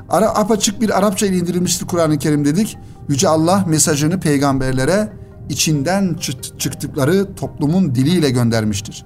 Ara, 0.09 0.29
apaçık 0.29 0.81
bir 0.81 0.97
Arapça 0.97 1.25
ile 1.25 1.37
indirilmiştir 1.37 1.87
Kur'an-ı 1.87 2.17
Kerim 2.17 2.45
dedik. 2.45 2.77
Yüce 3.09 3.27
Allah 3.27 3.65
mesajını 3.67 4.19
peygamberlere 4.19 5.13
içinden 5.49 6.15
çıktıkları 6.57 7.35
toplumun 7.35 7.95
diliyle 7.95 8.29
göndermiştir. 8.29 9.05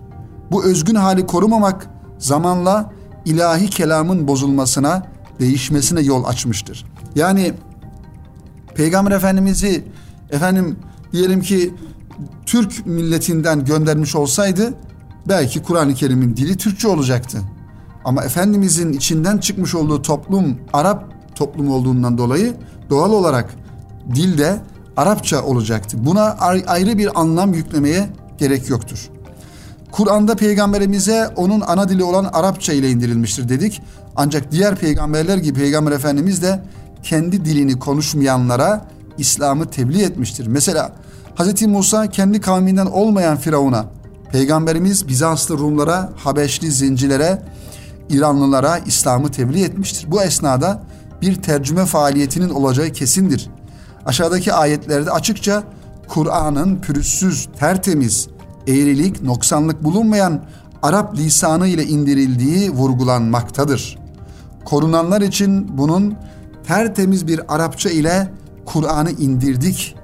Bu 0.52 0.64
özgün 0.64 0.96
hali 0.96 1.26
korumamak 1.26 1.90
zamanla 2.18 2.94
ilahi 3.26 3.70
kelamın 3.70 4.28
bozulmasına, 4.28 5.08
değişmesine 5.40 6.02
yol 6.02 6.24
açmıştır. 6.24 6.86
Yani 7.16 7.54
Peygamber 8.76 9.12
Efendimiz'i 9.12 9.84
efendim 10.32 10.76
diyelim 11.14 11.42
ki 11.42 11.74
Türk 12.46 12.86
milletinden 12.86 13.66
göndermiş 13.66 14.16
olsaydı 14.16 14.74
belki 15.28 15.64
Kur'an-ı 15.64 15.94
Kerim'in 15.94 16.38
dili 16.38 16.58
Türkçe 16.58 16.88
olacaktı. 16.88 17.42
Ama 18.06 18.24
Efendimizin 18.24 18.94
içinden 18.94 19.38
çıkmış 19.38 19.76
olduğu 19.76 20.02
toplum 20.02 20.60
Arap 20.74 21.14
toplumu 21.36 21.74
olduğundan 21.74 22.18
dolayı 22.18 22.54
doğal 22.90 23.12
olarak 23.12 23.56
dilde 24.16 24.62
Arapça 24.98 25.44
olacaktı. 25.44 25.98
Buna 26.06 26.38
ayrı 26.68 26.98
bir 26.98 27.22
anlam 27.22 27.54
yüklemeye 27.54 28.10
gerek 28.38 28.70
yoktur. 28.70 29.10
Kur'an'da 29.92 30.36
peygamberimize 30.36 31.28
onun 31.36 31.62
ana 31.62 31.90
dili 31.90 32.04
olan 32.04 32.30
Arapça 32.34 32.74
ile 32.74 32.90
indirilmiştir 32.90 33.50
dedik. 33.50 33.82
Ancak 34.16 34.52
diğer 34.52 34.76
peygamberler 34.76 35.38
gibi 35.38 35.60
peygamber 35.60 35.92
efendimiz 35.92 36.42
de 36.42 36.62
kendi 37.04 37.46
dilini 37.46 37.80
konuşmayanlara 37.80 38.86
İslam'ı 39.18 39.70
tebliğ 39.70 40.04
etmiştir. 40.04 40.48
Mesela 40.48 40.92
Hz. 41.36 41.62
Musa 41.62 42.08
kendi 42.08 42.42
kavminden 42.42 42.86
olmayan 42.86 43.38
Firavun'a, 43.38 43.86
peygamberimiz 44.32 45.08
Bizanslı 45.08 45.58
Rumlara, 45.58 46.10
Habeşli 46.18 46.72
zincilere, 46.72 47.42
İranlılara 48.10 48.78
İslam'ı 48.78 49.32
tebliğ 49.32 49.64
etmiştir. 49.64 50.12
Bu 50.12 50.22
esnada 50.22 50.84
bir 51.22 51.36
tercüme 51.36 51.86
faaliyetinin 51.86 52.50
olacağı 52.50 52.90
kesindir. 52.90 53.50
Aşağıdaki 54.06 54.54
ayetlerde 54.54 55.12
açıkça 55.12 55.64
Kur'an'ın 56.08 56.82
pürüzsüz, 56.82 57.50
tertemiz, 57.60 58.28
eğrilik, 58.68 59.24
noksanlık 59.24 59.84
bulunmayan 59.84 60.44
Arap 60.82 61.18
lisanı 61.18 61.68
ile 61.68 61.84
indirildiği 61.84 62.72
vurgulanmaktadır. 62.72 63.98
Korunanlar 64.66 65.22
için 65.22 65.78
bunun 65.78 66.16
tertemiz 66.68 67.28
bir 67.28 67.56
Arapça 67.56 67.90
ile 67.90 68.34
Kur'an'ı 68.66 69.12
indirdik 69.12 69.96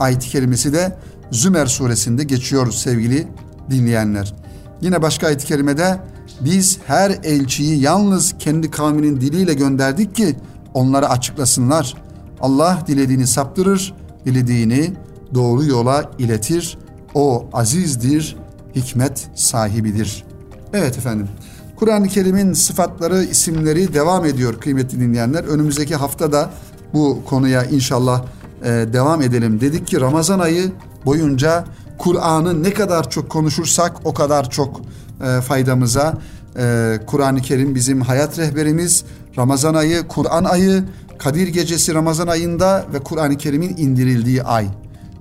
ayet-i 0.00 0.28
kerimesi 0.28 0.72
de 0.72 0.96
Zümer 1.30 1.66
suresinde 1.66 2.24
geçiyor 2.24 2.72
sevgili 2.72 3.28
dinleyenler. 3.70 4.34
Yine 4.80 5.02
başka 5.02 5.26
ayet-i 5.26 5.46
kerimede 5.46 6.00
biz 6.40 6.78
her 6.86 7.10
elçiyi 7.10 7.80
yalnız 7.80 8.34
kendi 8.38 8.70
kavminin 8.70 9.20
diliyle 9.20 9.54
gönderdik 9.54 10.14
ki 10.14 10.36
onlara 10.74 11.10
açıklasınlar. 11.10 11.94
Allah 12.40 12.82
dilediğini 12.86 13.26
saptırır, 13.26 13.94
dilediğini 14.26 14.92
doğru 15.34 15.64
yola 15.64 16.10
iletir. 16.18 16.78
O 17.14 17.46
azizdir, 17.52 18.36
hikmet 18.76 19.28
sahibidir. 19.34 20.24
Evet 20.72 20.98
efendim. 20.98 21.28
Kur'an-ı 21.76 22.08
Kerim'in 22.08 22.52
sıfatları, 22.52 23.24
isimleri 23.24 23.94
devam 23.94 24.24
ediyor 24.24 24.60
kıymetli 24.60 25.00
dinleyenler. 25.00 25.44
Önümüzdeki 25.44 25.96
hafta 25.96 26.32
da 26.32 26.50
bu 26.94 27.18
konuya 27.24 27.64
inşallah 27.64 28.24
e, 28.64 28.68
devam 28.68 29.22
edelim. 29.22 29.60
Dedik 29.60 29.86
ki 29.86 30.00
Ramazan 30.00 30.38
ayı 30.38 30.72
boyunca 31.04 31.64
Kur'an'ı 31.98 32.62
ne 32.62 32.74
kadar 32.74 33.10
çok 33.10 33.30
konuşursak 33.30 33.96
o 34.04 34.14
kadar 34.14 34.50
çok 34.50 34.80
e, 35.24 35.40
faydamıza. 35.40 36.18
E, 36.58 36.98
Kur'an-ı 37.06 37.40
Kerim 37.40 37.74
bizim 37.74 38.00
hayat 38.00 38.38
rehberimiz. 38.38 39.04
Ramazan 39.38 39.74
ayı, 39.74 40.02
Kur'an 40.08 40.44
ayı, 40.44 40.84
Kadir 41.18 41.48
Gecesi 41.48 41.94
Ramazan 41.94 42.26
ayında 42.26 42.86
ve 42.92 42.98
Kur'an-ı 42.98 43.36
Kerim'in 43.36 43.76
indirildiği 43.76 44.42
ay. 44.42 44.66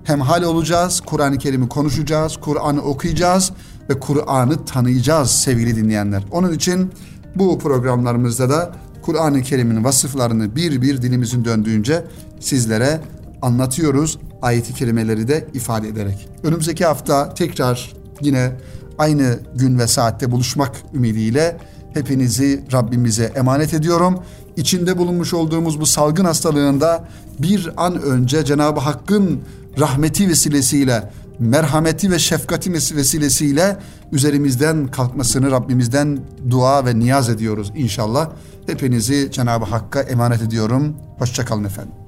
Hem 0.04 0.22
hal 0.22 0.44
olacağız, 0.44 1.02
Kur'an-ı 1.06 1.38
Kerim'i 1.38 1.70
konuşacağız, 1.70 2.38
Kur'an'ı 2.38 2.82
okuyacağız 2.82 3.52
ve 3.90 4.00
Kur'an'ı 4.00 4.66
tanıyacağız 4.66 5.32
sevgili 5.32 5.76
dinleyenler. 5.76 6.24
Onun 6.32 6.54
için 6.54 6.92
bu 7.36 7.60
programlarımızda 7.60 8.50
da 8.50 8.72
Kur'an-ı 9.02 9.42
Kerim'in 9.42 9.84
vasıflarını 9.84 10.56
bir 10.56 10.82
bir 10.82 11.02
dilimizin 11.02 11.46
döndüğünce 11.46 12.04
sizlere 12.40 13.02
anlatıyoruz. 13.42 14.20
Ayeti 14.42 14.74
kerimeleri 14.74 15.28
de 15.28 15.48
ifade 15.54 15.88
ederek. 15.88 16.30
Önümüzdeki 16.44 16.86
hafta 16.86 17.34
tekrar 17.34 17.94
yine 18.22 18.52
aynı 18.98 19.40
gün 19.56 19.80
ve 19.80 19.88
saatte 19.88 20.32
buluşmak 20.32 20.76
ümidiyle 20.94 21.58
hepinizi 21.94 22.64
Rabbimize 22.74 23.32
emanet 23.36 23.74
ediyorum. 23.74 24.24
İçinde 24.58 24.98
bulunmuş 24.98 25.34
olduğumuz 25.34 25.80
bu 25.80 25.86
salgın 25.86 26.26
hastalığında 26.26 27.04
bir 27.40 27.72
an 27.78 28.02
önce 28.02 28.46
Cenab-ı 28.46 28.80
Hakk'ın 28.80 29.42
rahmeti 29.80 30.30
vesilesiyle, 30.30 31.12
merhameti 31.40 32.12
ve 32.12 32.20
şefkati 32.20 32.74
vesilesiyle 32.74 33.78
üzerimizden 34.12 34.88
kalkmasını 34.88 35.52
Rabbimizden 35.52 36.20
dua 36.50 36.86
ve 36.86 37.00
niyaz 37.00 37.30
ediyoruz 37.30 37.72
inşallah. 37.76 38.30
Hepinizi 38.66 39.32
Cenab-ı 39.32 39.66
Hakk'a 39.66 40.02
emanet 40.02 40.42
ediyorum. 40.42 40.96
Hoşçakalın 41.18 41.64
efendim. 41.64 42.07